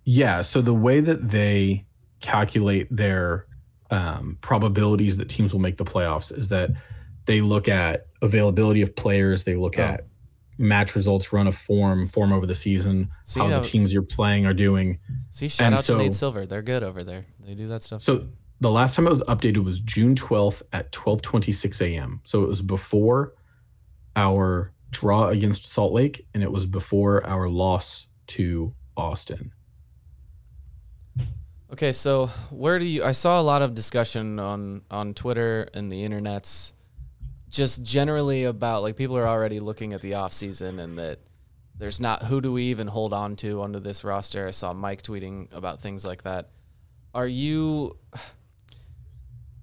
[0.06, 1.86] yeah so the way that they
[2.24, 3.46] calculate their
[3.90, 6.70] um, probabilities that teams will make the playoffs is that
[7.26, 9.82] they look at availability of players they look Oh.
[9.82, 10.06] at
[10.56, 14.02] match results run of form form over the season See how how- the teams you're
[14.02, 14.98] playing are doing
[15.30, 16.46] See, shout And out so- to Nate Silver.
[16.46, 17.26] They're good over there.
[17.46, 18.00] They do that stuff.
[18.00, 18.28] So
[18.60, 22.20] the last time it was updated was June 12th at 12:26 a.m.
[22.24, 23.34] So it was before
[24.16, 29.50] our draw against Salt Lake and it was before our loss to Austin.
[31.72, 33.02] Okay, so where do you?
[33.02, 36.72] I saw a lot of discussion on on Twitter and the internets,
[37.48, 41.20] just generally about like people are already looking at the off season and that
[41.76, 44.46] there's not who do we even hold on to under this roster.
[44.46, 46.50] I saw Mike tweeting about things like that.
[47.14, 47.96] Are you,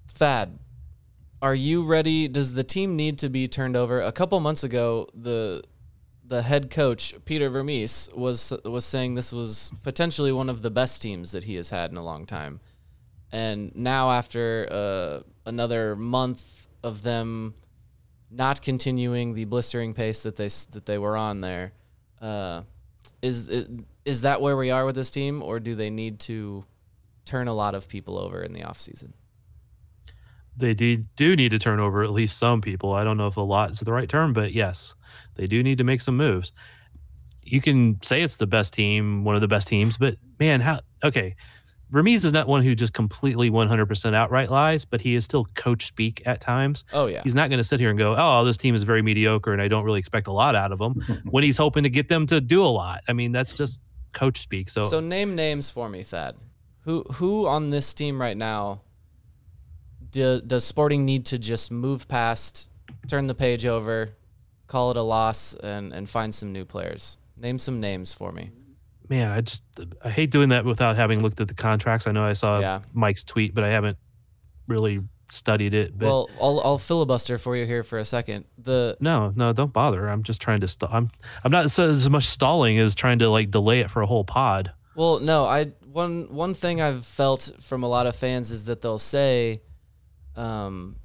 [0.08, 0.58] Thad?
[1.40, 2.28] Are you ready?
[2.28, 4.00] Does the team need to be turned over?
[4.00, 5.62] A couple months ago, the
[6.32, 11.02] the head coach Peter Vermes was was saying this was potentially one of the best
[11.02, 12.58] teams that he has had in a long time,
[13.30, 17.54] and now after uh, another month of them
[18.30, 21.72] not continuing the blistering pace that they that they were on there,
[22.22, 22.62] uh,
[23.20, 23.50] is
[24.06, 26.64] is that where we are with this team, or do they need to
[27.26, 29.12] turn a lot of people over in the offseason?
[30.56, 32.92] They do, do need to turn over at least some people.
[32.92, 34.94] I don't know if a lot is the right term, but yes,
[35.36, 36.52] they do need to make some moves.
[37.44, 40.80] you can say it's the best team, one of the best teams, but man, how
[41.02, 41.34] okay.
[41.92, 45.84] Ramiz is not one who just completely 100% outright lies, but he is still coach
[45.84, 46.84] speak at times.
[46.94, 47.20] Oh, yeah.
[47.22, 49.60] He's not going to sit here and go, "Oh, this team is very mediocre and
[49.60, 50.94] I don't really expect a lot out of them."
[51.30, 53.02] when he's hoping to get them to do a lot.
[53.08, 53.82] I mean, that's just
[54.14, 54.70] coach speak.
[54.70, 56.36] So, So name names for me, Thad.
[56.84, 58.80] Who who on this team right now
[60.12, 62.70] do, does Sporting need to just move past,
[63.08, 64.10] turn the page over,
[64.68, 67.18] call it a loss, and and find some new players?
[67.36, 68.50] Name some names for me.
[69.08, 69.64] man, I just
[70.04, 72.06] I hate doing that without having looked at the contracts.
[72.06, 72.80] I know I saw Yeah.
[72.92, 73.98] Mike's tweet, but I haven't
[74.68, 75.00] really
[75.30, 75.96] studied it.
[75.98, 78.44] But well, I'll I'll filibuster for you here for a second.
[78.58, 80.08] The no, no, don't bother.
[80.08, 80.68] I'm just trying to.
[80.68, 81.10] St- I'm
[81.42, 84.24] I'm not so, as much stalling as trying to like delay it for a whole
[84.24, 84.72] pod.
[84.94, 88.82] Well, no, I one one thing I've felt from a lot of fans is that
[88.82, 89.62] they'll say,
[90.36, 90.96] um,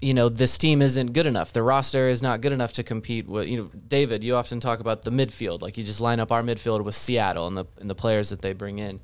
[0.00, 1.52] you know, this team isn't good enough.
[1.52, 3.48] The roster is not good enough to compete with.
[3.48, 6.42] You know, David, you often talk about the midfield, like you just line up our
[6.42, 9.00] midfield with Seattle and the and the players that they bring in.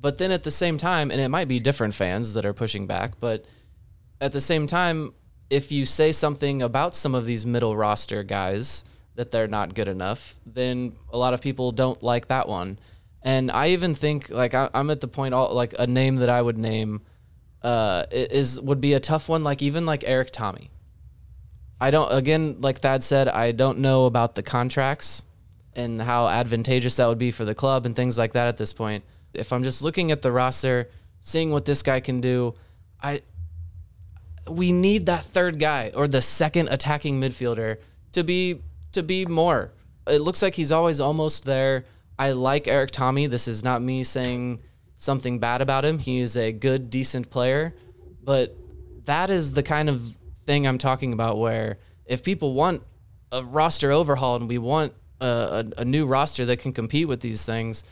[0.00, 2.86] But then at the same time, and it might be different fans that are pushing
[2.86, 3.46] back, but
[4.20, 5.14] at the same time,
[5.48, 8.84] if you say something about some of these middle roster guys
[9.14, 12.78] that they're not good enough, then a lot of people don't like that one.
[13.22, 16.28] And I even think like I, I'm at the point all like a name that
[16.28, 17.00] I would name
[17.64, 19.42] uh, is would be a tough one.
[19.42, 20.68] Like even like Erik Thommy.
[21.80, 25.24] I don't again like Thad said I don't know about the contracts
[25.74, 28.72] and how advantageous that would be for the club and things like that at this
[28.72, 29.02] point.
[29.32, 30.88] If I'm just looking at the roster,
[31.20, 32.54] seeing what this guy can do,
[33.02, 33.22] I
[34.48, 37.78] we need that third guy or the second attacking midfielder
[38.12, 38.62] to be
[38.92, 39.72] to be more.
[40.06, 41.86] It looks like he's always almost there.
[42.18, 43.28] I like Erik Thommy.
[43.28, 44.60] This is not me saying
[45.04, 45.98] something bad about him.
[45.98, 47.74] He is a good, decent player,
[48.22, 48.56] but
[49.04, 52.82] that is the kind of thing I'm talking about where if people want
[53.30, 57.20] a roster overhaul and we want a, a, a new roster that can compete with
[57.20, 57.84] these things,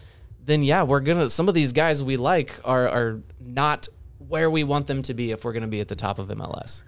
[0.45, 1.31] then yeah, we're gonna.
[1.31, 3.89] Some of these guys we like are are not
[4.19, 6.83] where we want them to be if we're gonna be at the top of MLS.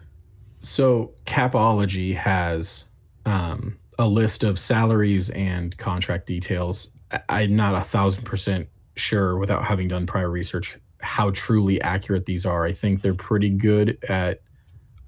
[0.62, 2.86] So Capology has
[3.26, 6.88] um, a list of salaries and contract details.
[7.12, 12.24] I- I'm not a thousand percent sure without having done prior research how truly accurate
[12.26, 12.64] these are.
[12.64, 14.40] I think they're pretty good at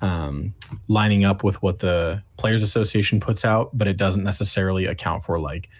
[0.02, 0.54] um,
[0.88, 5.40] lining up with what the Players Association puts out, but it doesn't necessarily account for
[5.40, 5.70] like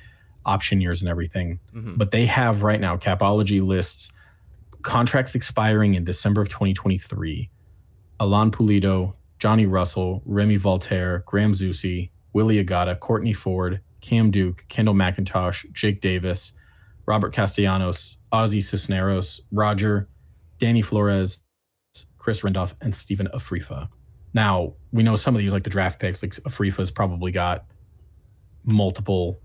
[0.47, 1.61] option years and everything.
[1.75, 1.99] Mhm.
[1.99, 4.11] But they have right now Capology lists
[4.83, 7.51] contracts expiring in December of 2023.
[8.21, 14.95] Alan Pulido, Johnny Russell, Remy Walter, Graham Zusi, Willie Agada, Kortne Ford, Cam Duke, Kendall
[14.95, 16.53] McIntosh, Jake Davis,
[17.07, 20.09] Robert Castellanos, Ozzy Cisneros, Roger,
[20.59, 21.41] Danny Flores,
[22.19, 23.89] Chris Randolph, and Stephen Afrifa.
[24.35, 27.65] Now, we know some of these, like the draft picks, like Afrifa's probably got
[28.65, 29.41] multiple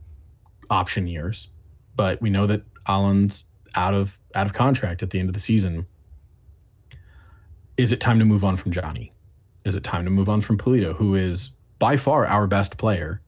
[0.69, 1.49] option years,
[1.95, 3.45] but we know that Allen's
[3.75, 5.85] out of out of contract at the end of the season.
[7.77, 9.13] Is it time to move on from Johnny?
[9.63, 13.21] Is it time to move on from Pulido, who is by far our best player?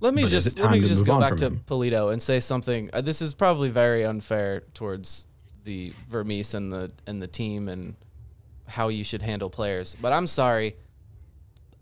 [0.00, 1.64] Let me But just let me just go back to him?
[1.66, 2.90] Pulido and say something.
[2.92, 5.26] Uh, this is probably very unfair towards
[5.64, 7.96] the Vermes and the and the team and
[8.66, 9.96] how you should handle players.
[10.00, 10.76] But I'm sorry,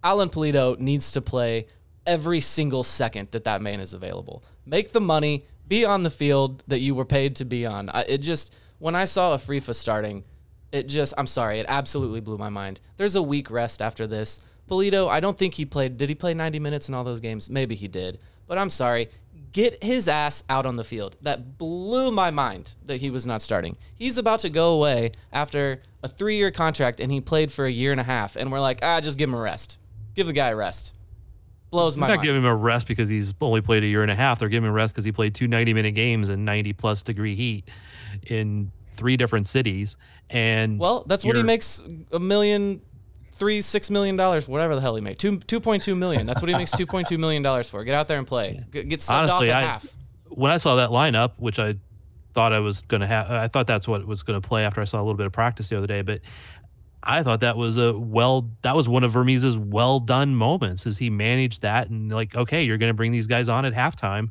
[0.02, 1.66] Alan Pulido needs to play
[2.06, 4.42] every single second that that man is available.
[4.66, 7.88] Make the money, be on the field that you were paid to be on.
[7.90, 10.24] I, it just when I saw Afrifa starting,
[10.72, 12.80] it just I'm sorry, it absolutely blew my mind.
[12.96, 14.40] There's a week rest after this.
[14.68, 15.96] Pulido, I don't think he played.
[15.96, 17.48] Did he play 90 minutes in all those games?
[17.50, 18.18] Maybe he did.
[18.46, 19.08] But I'm sorry.
[19.52, 21.16] Get his ass out on the field.
[21.22, 23.76] That blew my mind that he was not starting.
[23.96, 27.70] He's about to go away after a three year contract and he played for a
[27.70, 28.36] year and a half.
[28.36, 29.78] And we're like, ah, just give him a rest.
[30.14, 30.94] Give the guy a rest.
[31.70, 32.26] Blows my not mind.
[32.26, 34.38] giving him a rest because he's only played a year and a half.
[34.38, 37.02] They're giving him a rest because he played two 90 minute games in 90 plus
[37.02, 37.68] degree heat
[38.26, 39.96] in three different cities.
[40.28, 42.82] And Well, that's what he makes a million,
[43.38, 45.18] three, six million dollars, whatever the hell he made.
[45.18, 46.26] Two, two point two million.
[46.26, 47.82] That's what he makes two point two million dollars for.
[47.84, 48.64] Get out there and play.
[48.72, 49.86] G- Get subbed honestly, off at I half.
[50.28, 51.76] when I saw that lineup, which I
[52.34, 54.80] thought I was going to have, I thought that's what was going to play after
[54.80, 56.02] I saw a little bit of practice the other day.
[56.02, 56.20] But
[57.02, 60.84] I thought that was a well, that was one of Vermes's well done moments.
[60.86, 63.72] Is he managed that and like, okay, you're going to bring these guys on at
[63.72, 64.30] halftime,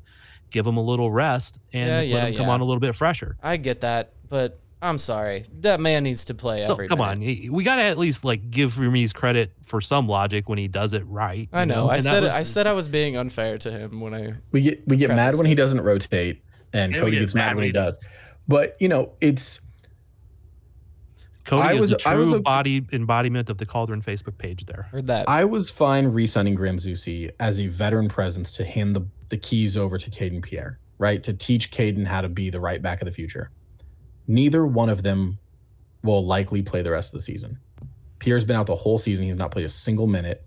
[0.51, 2.53] give them a little rest, and Yeah, let yeah, them come yeah.
[2.53, 3.37] on a little bit fresher.
[3.41, 5.45] I get that, but I'm sorry.
[5.61, 7.11] That man needs to play So every come minute.
[7.11, 10.59] on, he- we got to at least like give Vermes credit for some logic when
[10.59, 11.49] he does it right.
[11.51, 11.89] I you know.
[11.89, 14.61] I And said was- I said I was being unfair to him when I We
[14.61, 17.65] get we get mad when he doesn't rotate, and And Cody get gets mad when
[17.65, 18.05] he does.
[18.47, 19.61] But you know, it's
[21.45, 24.37] Cody I is was- the I was true a- body embodiment of the Cauldron Facebook
[24.37, 24.87] page there.
[24.91, 25.27] heard that.
[25.29, 29.75] I was fine re-signing Graham Zusi as a veteran presence to hand the the keys
[29.75, 31.21] over to Kayden Pierre, right?
[31.23, 33.49] To teach Kayden how to be the right back of the future.
[34.27, 35.39] Neither one of them
[36.03, 37.59] will likely play the rest of the season.
[38.19, 39.25] Pierre's been out the whole season.
[39.25, 40.43] He's not played a single minute.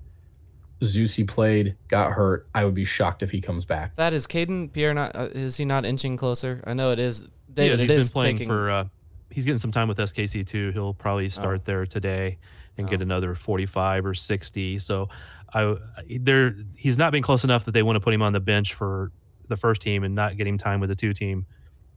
[0.81, 2.49] Zusi played, got hurt.
[2.55, 3.97] I would be shocked if he comes back.
[3.97, 4.95] That is Kayden Pierre.
[4.95, 6.63] Not uh, is he not inching closer?
[6.67, 7.23] I know it is.
[7.23, 8.71] Yeah, David, he's it been is playing taking, for.
[8.71, 8.85] Uh,
[9.31, 10.71] he's getting some time with SKC too.
[10.73, 11.29] He'll probably Oh.
[11.29, 12.39] start there today
[12.79, 14.79] and get another forty-five or sixty.
[14.79, 15.11] So,
[15.53, 15.77] I
[16.19, 18.73] there he's not been close enough that they want to put him on the bench
[18.73, 19.13] for
[19.49, 21.45] the first team and not get him time with the two team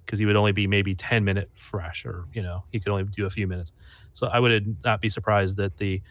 [0.06, 3.04] because he would only be maybe ten minute fresh or you know he could only
[3.04, 3.72] do a few minutes.
[4.14, 6.02] So I would not be surprised that the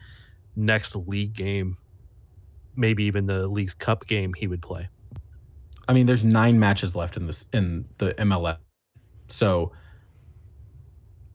[0.56, 1.78] next league game,
[2.76, 4.88] maybe even the league's cup game, he would play.
[5.88, 8.58] I mean, there's nine matches left in this in the MLS.
[9.28, 9.72] So,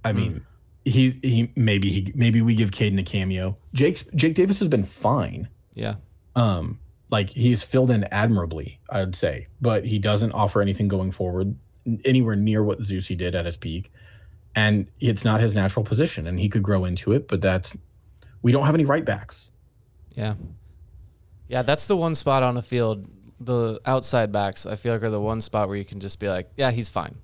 [0.04, 0.46] I mean,
[0.86, 3.58] he he maybe he maybe we give Kayden a cameo.
[3.74, 5.50] Jake's Jake Davis has been fine.
[5.74, 5.96] Yeah.
[6.36, 6.80] Um,
[7.10, 11.60] like he's filled in admirably, I'd say, but he doesn't offer anything going forward n-
[12.06, 13.92] anywhere near what Zusi did at his peak,
[14.56, 17.28] and it's not his natural position, and he could grow into it.
[17.28, 17.78] But that's
[18.42, 19.50] we don't have any right backs.
[20.16, 20.36] Yeah.
[21.48, 23.08] Yeah, that's the one spot on the field.
[23.40, 26.28] The outside backs, I feel like, are the one spot where you can just be
[26.28, 27.16] like, yeah, he's fine.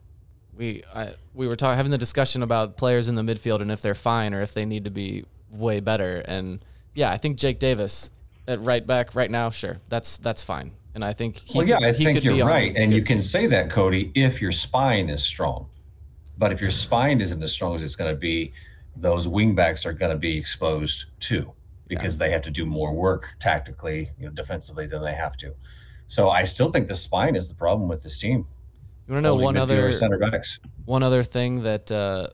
[0.55, 3.82] We I, we were talking having the discussion about players in the midfield and if
[3.82, 6.22] they're fine or if they need to be way better.
[6.26, 8.11] And yeah, I think Jake Davis
[8.47, 10.72] at right back right now, sure, that's that's fine.
[10.95, 13.21] And I think he well, yeah, could- I think you're right, and you can team.
[13.21, 15.67] say that, Cody, if your spine is strong.
[16.37, 18.53] But if your spine isn't as strong as it's going to be,
[18.95, 21.51] those wingbacks are going to be exposed too,
[21.87, 25.53] because they have to do more work tactically, you know, defensively than they have to.
[26.07, 28.45] So I still think the spine is the problem with this team.
[29.07, 30.59] You want to know one other center backs.
[30.85, 32.27] One other thing that uh,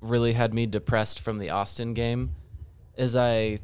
[0.00, 2.34] really had me depressed from the Austin game
[2.96, 3.58] is I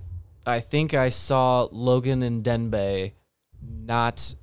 [0.46, 3.12] I think I saw Logan Ndenbe
[3.68, 4.34] not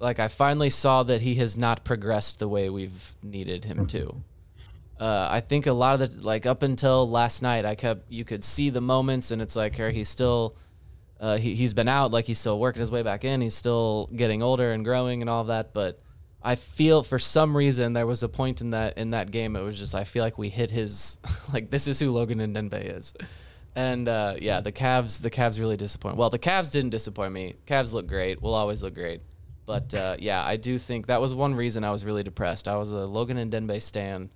[0.00, 4.22] like I finally saw that he has not progressed the way we've needed him to.
[4.98, 8.24] Uh, I think a lot of the like up until last night, I kept you
[8.24, 10.56] could see the moments, and it's like here he's still
[11.20, 13.40] uh, he he's been out, like he's still working his way back in.
[13.40, 15.72] He's still getting older and growing and all that.
[15.72, 16.00] But
[16.42, 19.54] I feel for some reason there was a point in that in that game.
[19.54, 21.18] It was just I feel like we hit his
[21.52, 23.14] like this is who Logan Ndenbe is.
[23.78, 26.16] And uh, yeah, the Cavs the Cavs really disappoint.
[26.16, 27.54] Well, the Cavs didn't disappoint me.
[27.64, 28.42] Cavs look great.
[28.42, 29.20] Will always look great.
[29.66, 32.66] But uh, yeah, I do think that was one reason I was really depressed.
[32.66, 34.30] I was a Logan Ndenbe stan,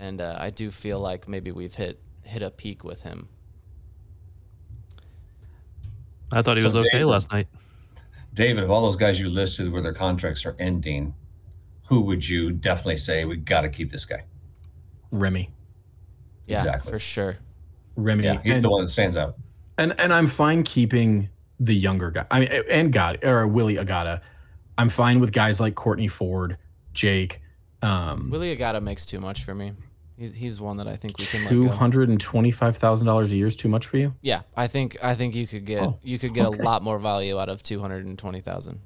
[0.00, 3.28] and uh, I do feel like maybe we've hit hit a peak with him.
[6.32, 7.46] I thought he So was okay David- last night.
[8.34, 11.14] David, of all those guys you listed where their contracts are ending,
[11.88, 14.24] who would you definitely say we got to keep this guy?
[15.12, 15.48] Remy,
[16.46, 16.90] Yeah, Exactly.
[16.92, 17.38] for sure.
[17.96, 19.36] Remy, Yeah, he's and- the one that stands out.
[19.78, 21.28] And and I'm fine keeping
[21.58, 22.26] the younger guy.
[22.30, 24.20] I mean, and God or Willie Agada.
[24.76, 26.56] I'm fine with guys like Kortne Ford,
[26.94, 27.40] Jake.
[27.82, 29.72] Um, Willie Agada makes too much for me.
[30.18, 31.68] He's he's one that I think we can let two go.
[31.70, 34.14] hundred and twenty-five thousand dollars a year is too much for you.
[34.20, 36.60] Yeah, I think I think you could get Oh, you could get okay.
[36.60, 38.80] a lot more value out of two hundred and twenty thousand.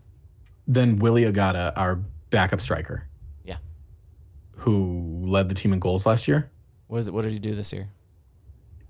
[0.69, 1.97] Then Willie Agada, our
[2.31, 3.09] backup striker.
[3.45, 3.57] Yeah.
[4.59, 6.51] Who led the team in goals last year?
[6.87, 7.15] What is it?
[7.15, 7.89] What did he do this year?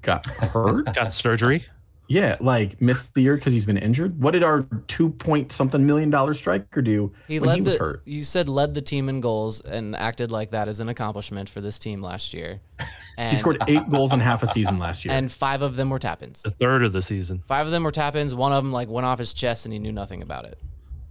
[0.05, 0.95] Got hurt.
[0.95, 1.65] Got surgery.
[2.09, 4.21] yeah, like missed the year because he's been injured.
[4.21, 7.73] What did our two point something million dollar striker do He when led he was
[7.75, 7.79] the.
[7.79, 8.03] hurt?
[8.05, 11.61] You said led the team in goals and acted like that as an accomplishment for
[11.63, 12.61] this team last year.
[13.17, 15.15] And, He scored eight goals in half a season last year.
[15.15, 16.43] and five of them were tap-ins.
[16.43, 17.43] The third of the season.
[17.47, 18.35] Five of them were tap-ins.
[18.35, 20.59] One of them like went off his chest and he knew nothing about it.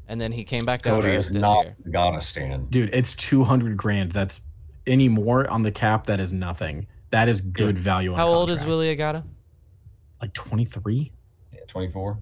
[0.08, 1.76] And then he came back down to Cody earth is this not year.
[1.92, 2.70] gotta stand.
[2.70, 4.12] Dude, it's two hundred grand.
[4.12, 4.42] That's
[4.86, 6.06] any more on the cap.
[6.08, 6.86] That is nothing.
[7.14, 8.12] That is good value.
[8.12, 8.70] On How a old is contract.
[8.70, 9.24] Willie Agada?
[10.20, 11.12] Like 23?
[11.54, 12.18] Yeah, 24.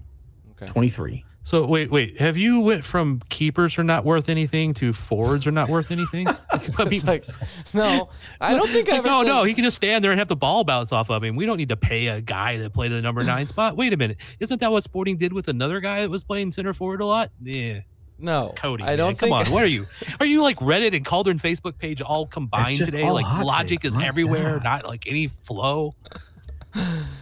[0.50, 0.66] Okay.
[0.66, 1.24] 23.
[1.44, 2.20] So wait, wait.
[2.20, 6.28] Have you went from keepers are not worth anything to forwards are not worth anything?
[6.78, 7.24] I mean, It's like,
[7.72, 9.44] no, I don't think I like, ever no, said- no.
[9.44, 11.36] He can just stand there and have the ball bounce off of him.
[11.36, 13.78] We don't need to pay a guy that played the number nine spot.
[13.78, 16.74] Wait a minute, isn't that what Sporting did with another guy that was playing center
[16.74, 17.30] forward a lot?
[17.42, 17.80] Yeah,
[18.22, 18.84] No, Cody.
[18.84, 19.46] I don't Come think.
[19.48, 19.84] on, what are you?
[20.20, 23.02] Are you like Reddit and Cauldron Facebook page all combined today?
[23.02, 24.64] all Like logic is my everywhere, God.
[24.64, 25.94] not like any flow.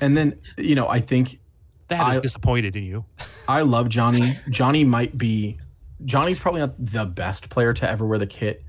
[0.01, 1.41] And then, you know, I think
[1.89, 3.05] That is I- disappointed in you.
[3.49, 4.35] I love Johnny.
[4.51, 5.59] Johnny might be
[6.05, 8.63] Johnny's probably not the best player to ever wear the kit,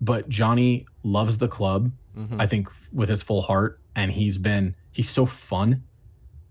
[0.00, 1.90] but Johnny loves the club.
[2.16, 2.40] Mhm.
[2.40, 5.82] I think with his full heart, and he's been he's so fun.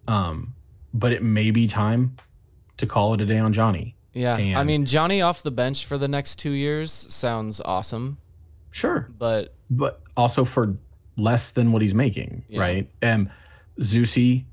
[0.08, 0.56] Um,
[0.94, 2.16] but it may be time
[2.78, 3.96] to call it a day on Johnny.
[4.14, 8.18] Yeah, I mean Johnny off the bench for the next two years sounds awesome,
[8.72, 10.76] Sure, but but also for
[11.18, 12.60] less than what he's making, Yeah.
[12.62, 12.90] right?
[13.02, 13.30] And
[13.80, 14.46] Zusi,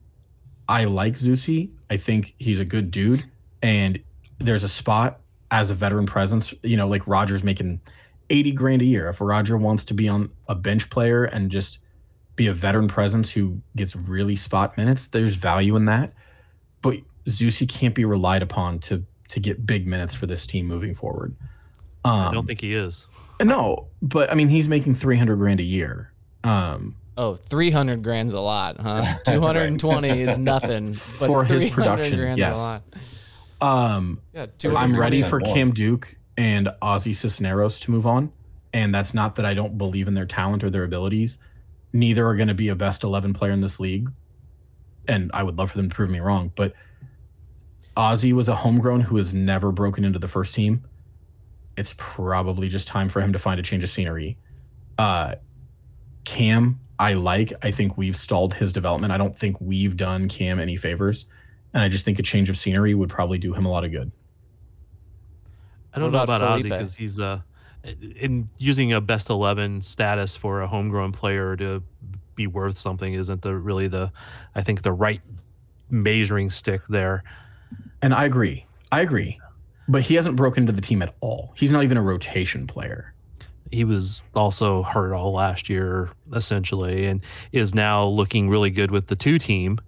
[0.69, 1.71] I like Zusi.
[1.91, 3.25] I think he's a good dude,
[3.63, 3.99] and
[4.39, 6.53] there's a spot as a veteran presence.
[6.63, 7.81] You know, like Roger's making
[8.31, 9.09] 80 grand a year.
[9.09, 11.79] If Roger wants to be on a bench player and just
[12.37, 16.13] be a veteran presence who gets really spot minutes, there's value in that.
[16.83, 20.95] But Zusi can't be relied upon to to get big minutes for this team moving
[20.95, 21.35] forward.
[22.05, 23.07] Um, I don't think he is.
[23.43, 26.13] No, but I mean he's making 300 grand a year.
[26.45, 29.03] Um, Oh, 300 grand's a lot, huh?
[29.27, 30.89] 220 is nothing.
[31.19, 32.57] But For his production, yes.
[32.57, 32.83] a lot.
[33.61, 35.53] Um, Yeah, I'm ready for more.
[35.53, 38.31] Cam Duke and Ozzy Cisneros to move on,
[38.73, 41.39] and that's not that I don't believe in their talent or their abilities.
[41.93, 44.13] Neither are going to be a best 11 player in this league,
[45.09, 46.53] and I would love for them to prove me wrong.
[46.55, 46.73] But
[47.99, 50.85] Ozzy was a homegrown who has never broken into the first team.
[51.77, 54.39] It's probably just time for him to find a change of scenery.
[54.97, 55.35] Uh,
[56.25, 57.53] Cam, I like.
[57.63, 59.13] I think we've stalled his development.
[59.13, 61.27] I don't think we've done Cam any favors.
[61.75, 63.91] And I just think a change of scenery would probably do him a lot of
[63.91, 64.13] good.
[65.93, 67.41] I don't What know about about Ozzy because he's uh,
[68.17, 71.83] in using a best eleven status for a homegrown player to
[72.35, 74.13] be worth something isn't the really the
[74.55, 75.21] I think the right
[75.91, 77.25] measuring stick there.
[78.03, 78.65] And I agree.
[78.93, 79.39] I agree.
[79.89, 81.53] But he hasn't broken into the team at all.
[81.57, 83.15] He's not even a rotation player.
[83.71, 87.21] He was also hurt all last year essentially, and
[87.53, 89.79] is now looking really good with the two team,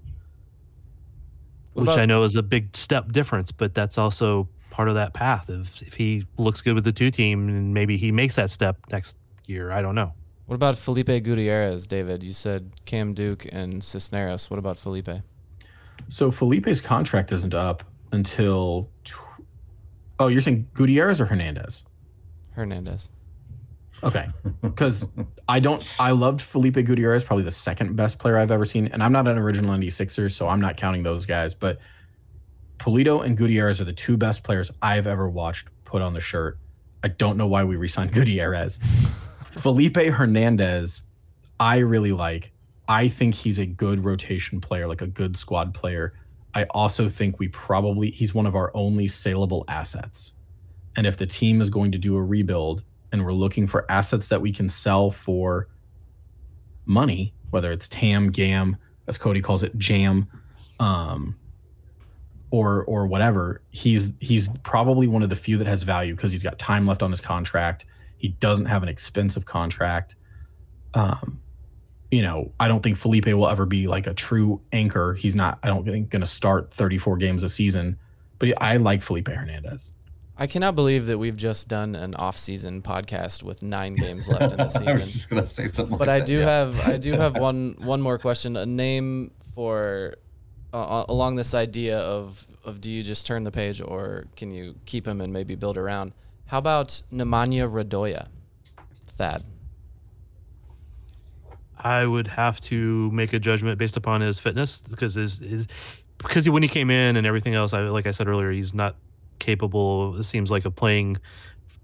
[1.73, 3.53] What which about- I know is a big step difference.
[3.53, 5.49] But that's also part of that path.
[5.49, 8.77] If if he looks good with the two team, and maybe he makes that step
[8.91, 10.13] next year, I don't know.
[10.47, 12.23] What about Felipe Gutierrez, David?
[12.23, 14.51] You said Cam Duke and Cisneros.
[14.51, 15.09] What about Felipe?
[16.09, 18.91] So Felipe's contract isn't up until.
[19.05, 19.43] Tw-
[20.19, 21.85] oh, you're saying Gutierrez or Hernandez?
[22.53, 23.11] Hernandez.
[24.03, 24.29] Okay.
[24.63, 25.07] Because
[25.49, 28.89] I don't, I loved Felipe Gutierrez, probably the second best player I've ever seen.
[28.89, 31.55] And I'm not an original 96er, so I'm not counting those guys.
[31.55, 31.79] But
[32.79, 36.59] Polito and Gutierrez are the two best players I've ever watched put on the shirt.
[37.03, 38.79] I don't know why we re signed Gutierrez.
[39.45, 41.03] Felipe Hernandez,
[41.59, 42.53] I really like.
[42.89, 46.15] I think he's a good rotation player, like a good squad player.
[46.55, 50.35] I also think we probably, he's one of our only saleable assets.
[50.97, 52.83] And if the team is going to do a rebuild
[53.13, 55.69] and we're looking for assets that we can sell for
[56.87, 58.77] money, whether it's TAM, GAM,
[59.07, 60.29] as Cody calls it, JAM,
[60.79, 61.37] um,
[62.51, 66.43] or or whatever, he's he's probably one of the few that has value because he's
[66.43, 67.87] got time left on his contract.
[68.17, 70.17] He doesn't have an expensive contract.
[70.95, 71.40] Um,
[72.11, 75.15] you know, I don't think Felipe will ever be like a true anchor.
[75.15, 75.59] He's not.
[75.63, 77.99] I don't think going to start 34 games a season.
[78.39, 79.93] But I like Felipe Hernandez.
[80.37, 84.57] I cannot believe that we've just done an off-season podcast with nine games left in
[84.57, 84.89] the season.
[84.89, 85.99] I was just gonna say something.
[85.99, 86.47] but like I that, do yeah.
[86.47, 88.57] have I do have one one more question.
[88.57, 90.15] A name for
[90.73, 94.77] uh, along this idea of of do you just turn the page or can you
[94.87, 96.13] keep him and maybe build around?
[96.47, 98.29] How about Nemanja Radoja,
[99.09, 99.45] Thad?
[101.83, 105.67] I would have to make a judgment based upon his fitness because his, his
[106.19, 108.75] because he, when he came in and everything else, I like I said earlier, he's
[108.75, 108.97] not
[109.39, 110.17] capable.
[110.17, 111.17] It seems like of playing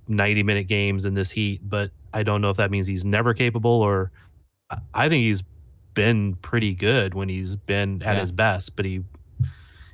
[0.09, 3.35] ninety minute games in this heat, but I don't know if that means he's never
[3.35, 4.11] capable or
[4.95, 5.43] I- think he's
[5.95, 8.21] been pretty good when he's been at Yeah.
[8.21, 9.03] his best, but he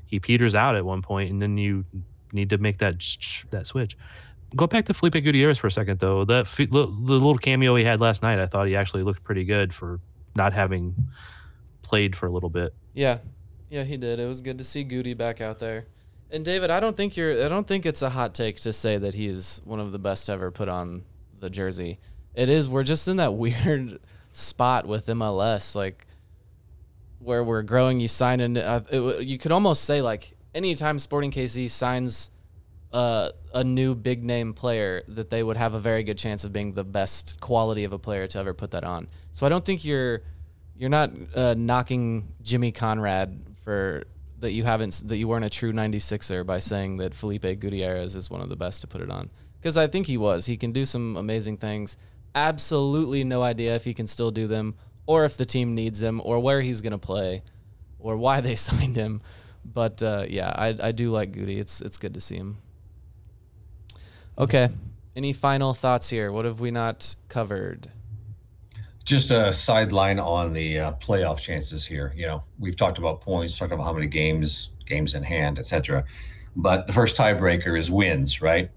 [0.07, 1.85] he peters out at one point, and then you
[2.33, 2.95] need to make that
[3.51, 3.97] that switch.
[4.55, 6.25] Go back to Felipe Gutierrez for a second, though.
[6.25, 9.73] That the little cameo he had last night, I thought he actually looked pretty good
[9.73, 10.01] for
[10.37, 10.95] not having
[11.83, 12.75] played for a little bit.
[12.95, 13.19] Yeah,
[13.71, 14.19] yeah, he did.
[14.19, 15.87] It was good to see Goody back out there.
[16.31, 17.45] And David, I don't think you're.
[17.45, 19.99] I don't think it's a hot take to say that he is one of the
[19.99, 21.05] best ever put on
[21.41, 21.99] the jersey.
[22.35, 22.69] It is.
[22.69, 24.01] We're just in that weird
[24.33, 26.07] spot with MLS, like
[27.19, 28.01] where we're growing.
[28.01, 28.57] You sign in.
[28.57, 28.83] Uh,
[29.21, 32.31] you could almost say like anytime Sporting KC signs
[32.93, 36.53] uh, a new big name player, that they would have a very good chance of
[36.53, 39.09] being the best quality of a player to ever put that on.
[39.33, 40.23] So I don't think you're
[40.77, 44.05] you're not uh, knocking Jimmy Conrad for
[44.41, 48.31] that you haven't that you weren't a true 96er by saying that Felipe Gutierrez is
[48.31, 49.31] one of the best to put it on
[49.61, 50.47] because I think he was.
[50.47, 51.97] He can do some amazing things.
[52.35, 54.75] Absolutely no idea if he can still do them
[55.07, 57.43] or if the team needs him or where he's going to play
[57.99, 59.23] or why they signed him.
[59.65, 61.59] But uh, yeah, I, I do like Goody.
[61.59, 62.59] It's it's good to see him.
[64.39, 64.69] Okay.
[65.15, 66.33] Any final thoughts here?
[66.33, 67.91] What have we not covered?
[69.05, 72.13] Just a sideline on the uh, playoff chances here.
[72.17, 76.05] You know, we've talked about points, talked about how many games, games in hand, etc.
[76.57, 78.71] But the first tiebreaker is wins, right?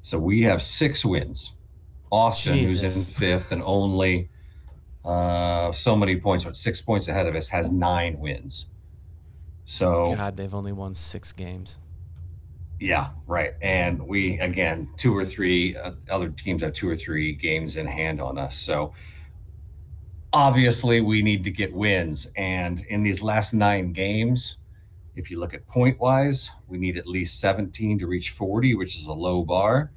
[0.00, 1.52] So we have six wins.
[2.10, 4.28] Austin, who's in fifth and only
[5.04, 8.66] uh, so many points, what, six points ahead of us, has nine wins.
[9.66, 11.78] So God, they've only won six games.
[12.84, 13.54] Yeah, right.
[13.62, 17.86] And we again, two or three uh, other teams have two or three games in
[17.86, 18.58] hand on us.
[18.58, 18.92] So
[20.34, 22.26] obviously, we need to get wins.
[22.36, 24.58] And in these last nine games,
[25.16, 28.98] if you look at point wise, we need at least 17 to reach 40, which
[28.98, 29.90] is a low bar.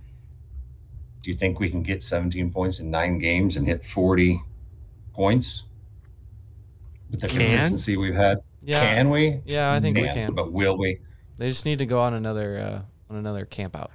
[1.23, 4.41] Do you think we can get 17 points in nine games and hit 40
[5.13, 5.63] points
[7.11, 7.39] with the Can?
[7.39, 8.37] consistency we've had?
[8.61, 8.79] Yeah.
[8.79, 9.41] Can we?
[9.43, 10.33] Yeah, I think we can.
[10.33, 11.01] But will we?
[11.37, 12.81] They just need to go on another uh,
[13.11, 13.91] on another camp out.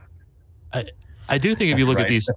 [0.73, 0.87] I
[1.29, 2.29] I do think if you look at these,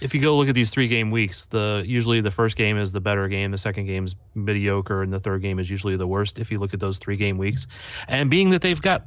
[0.00, 2.92] if you go look at these three game weeks, the usually the first game is
[2.92, 6.06] the better game, the second game is mediocre, and the third game is usually the
[6.06, 6.38] worst.
[6.38, 7.66] If you look at those three game weeks,
[8.08, 9.06] and being that they've got,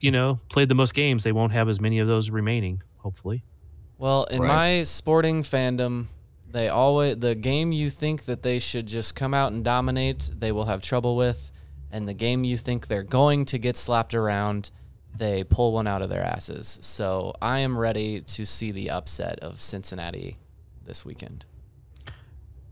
[0.00, 2.82] you know, played the most games, they won't have as many of those remaining.
[2.98, 3.44] Hopefully,
[3.98, 4.48] Well, in Right.
[4.48, 6.06] my sporting fandom,
[6.50, 10.52] they always the game you think that they should just come out and dominate, they
[10.52, 11.52] will have trouble with,
[11.94, 14.72] and the game you think they're going to get slapped around,
[15.16, 16.80] they pull one out of their asses.
[16.82, 20.36] So I am ready to see the upset of Cincinnati
[20.84, 21.44] this weekend.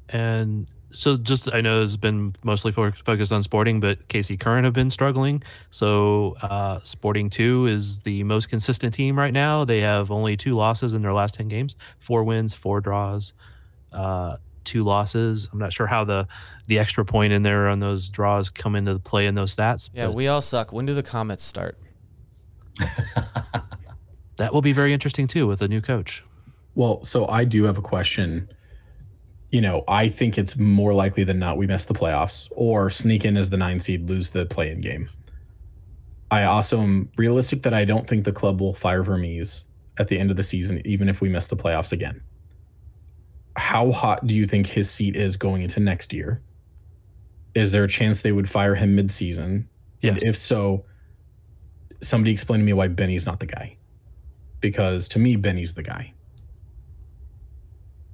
[0.08, 4.64] and so just I know it's been mostly fo- focused on Sporting, but KC Current
[4.64, 5.42] have been struggling.
[5.70, 9.64] So uh, Sporting Two is the most consistent team right now.
[9.64, 13.32] They have only two losses in their last ten games, four wins, four draws,
[13.92, 15.48] uh, two losses.
[15.52, 16.26] I'm not sure how the
[16.66, 19.90] the extra point in there on those draws come into play in those stats.
[19.92, 20.72] Yeah, but we all suck.
[20.72, 21.78] When do the comments start?
[24.36, 26.24] that will be very interesting too with a new coach.
[26.74, 28.48] Well, so I do have a question.
[29.50, 33.24] You know, I think it's more likely than not we miss the playoffs or sneak
[33.24, 35.10] in as the nine seed, lose the play in game.
[36.30, 39.64] I also am realistic that I don't think the club will fire Vermes
[39.98, 42.22] at the end of the season, even if we miss the playoffs again.
[43.56, 46.42] How hot do you think his seat is going into next year?
[47.54, 49.68] Is there a chance they would fire him mid season?
[50.02, 50.84] And if so,
[52.02, 53.76] somebody explain to me why Benny's not the guy.
[54.60, 56.14] Because to me, Benny's the guy.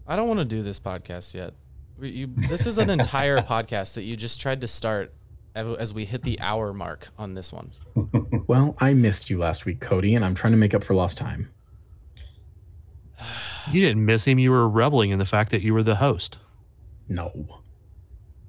[0.07, 1.55] I don't want to do this podcast yet.
[2.01, 5.13] You, this is an entire podcast that you just tried to start
[5.55, 7.71] as we hit the hour mark on this one.
[8.47, 11.19] Well, I missed you last week, Cody, and I'm trying to make up for lost
[11.19, 11.51] time.
[13.73, 14.39] You didn't miss him.
[14.39, 16.39] You were reveling in the fact that you were the host.
[17.09, 17.61] No.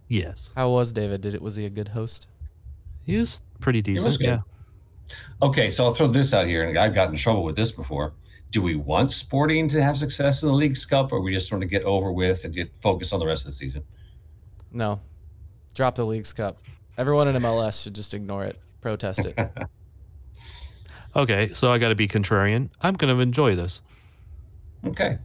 [0.07, 0.51] Yes.
[0.55, 1.21] How was David?
[1.21, 2.27] Did it was he a good host?
[3.05, 4.17] He was pretty decent.
[4.17, 4.25] good.
[4.27, 4.39] Yeah.
[5.41, 8.13] Okay, so I'll throw this out here, and I've gotten in trouble with this before.
[8.51, 11.61] Do we want Sporting to have success in the Leagues Cup, or we just want
[11.61, 13.83] to get over with and get focused on the rest of the season?
[14.71, 15.01] No.
[15.73, 16.59] Drop the Leagues Cup.
[16.97, 19.37] Everyone in MLS should just ignore it, protest it.
[21.15, 22.69] Okay, so I got to be contrarian.
[22.81, 23.81] I'm going to enjoy this.
[24.85, 25.17] Okay.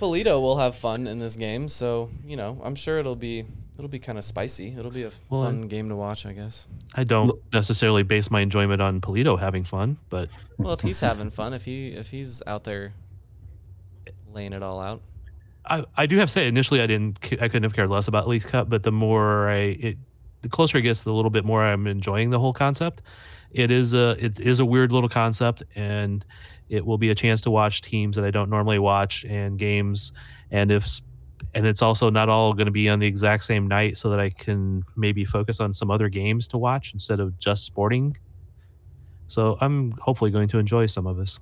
[0.00, 3.44] Polito will have fun in this game, so you know I'm sure it'll be
[3.76, 4.74] it'll be kind of spicy.
[4.78, 6.68] It'll be a Well, fun game to watch, I guess.
[6.94, 11.30] I don't necessarily base my enjoyment on Polito having fun, but Well, if he's having
[11.30, 12.92] fun, if he if he's out there
[14.32, 15.02] laying it all out.
[15.64, 18.28] I, I do have to say initially I didn't I couldn't have cared less about
[18.28, 19.98] Leagues Cup, but the more I it
[20.42, 23.02] the closer it gets, the little bit more I'm enjoying the whole concept.
[23.50, 26.24] It is a it is a weird little concept, and
[26.68, 30.12] it will be a chance to watch teams that I don't normally watch and games,
[30.50, 31.00] and if
[31.54, 34.20] and it's also not all going to be on the exact same night, so that
[34.20, 38.16] I can maybe focus on some other games to watch instead of just sporting.
[39.28, 41.38] So I'm hopefully going to enjoy some of this.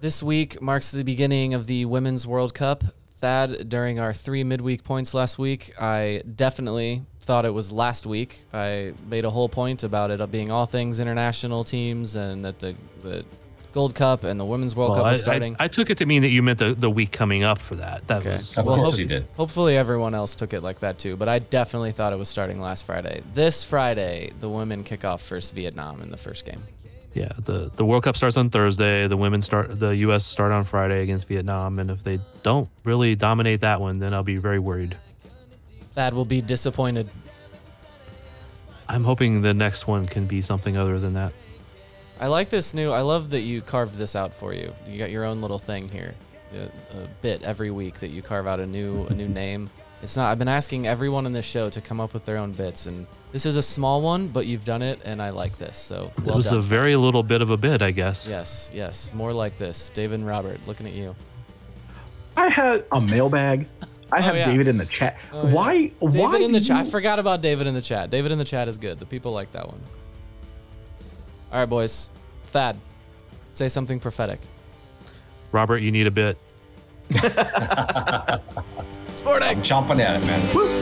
[0.00, 2.84] This week marks the beginning of the Women's World Cup.
[3.16, 8.44] Thad, during our three midweek points last week, I definitely thought it was last week.
[8.52, 12.74] I made a whole point about it being all things international teams and that the,
[13.02, 13.24] the
[13.72, 15.56] Gold Cup and the Women's World Well, Cup I, was starting.
[15.58, 17.74] I, I took it to mean that you meant the, the week coming up for
[17.76, 18.06] that.
[18.06, 19.26] That was Of Well, course hope- he did.
[19.36, 21.16] Hopefully, everyone else took it like that too.
[21.16, 23.22] But I definitely thought it was starting last Friday.
[23.34, 26.62] This Friday, the women kick off first Vietnam in the first game.
[27.14, 29.06] Yeah, the the World Cup starts on Thursday.
[29.06, 30.24] The women start the U.S.
[30.24, 34.22] start on Friday against Vietnam, and if they don't really dominate that one, then I'll
[34.22, 34.96] be very worried.
[35.94, 37.10] Thad will be disappointed.
[38.88, 41.32] I'm hoping the next one can be something other than that.
[42.22, 42.92] I like this new.
[42.92, 44.72] I love that you carved this out for you.
[44.86, 46.14] You got your own little thing here,
[46.54, 46.66] a,
[46.96, 49.68] a bit every week that you carve out a new a new name.
[50.04, 50.30] It's not.
[50.30, 53.08] I've been asking everyone in this show to come up with their own bits, and
[53.32, 55.76] this is a small one, but you've done it, and I like this.
[55.76, 56.60] So well it was done.
[56.60, 58.28] a very little bit of a bit, I guess.
[58.28, 59.90] yes, yes, more like this.
[59.90, 61.16] David and Robert, looking at you.
[62.36, 63.66] I had a mailbag.
[64.12, 64.44] I have Oh, yeah.
[64.46, 65.18] David in the chat.
[65.32, 65.54] Oh, yeah.
[65.54, 65.78] why?
[65.88, 66.86] David why in the do chat.
[66.86, 68.10] I forgot about David in the chat.
[68.10, 69.00] David in the chat is good.
[69.00, 69.80] The people like that one.
[71.52, 72.10] All right, boys.
[72.46, 72.76] Thad,
[73.54, 74.40] say something prophetic.
[75.52, 76.38] Robert, you need a bit.
[79.14, 79.48] Sporting.
[79.48, 80.54] I'm chomping at it, man.
[80.54, 80.72] Woo.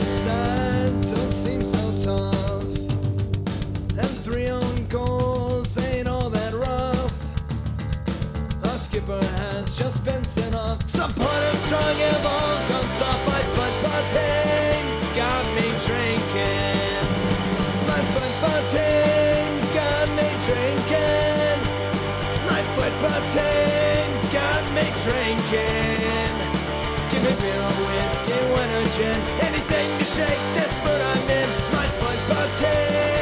[9.19, 10.87] has just been sent off.
[10.87, 11.41] Strong my
[13.55, 13.73] but
[15.15, 16.30] got me drinking.
[23.33, 26.35] Team's got me drinking.
[27.09, 31.49] Give me beer or whiskey, wine or gin, anything to shake this mood I'm in.
[31.71, 33.20] My football team's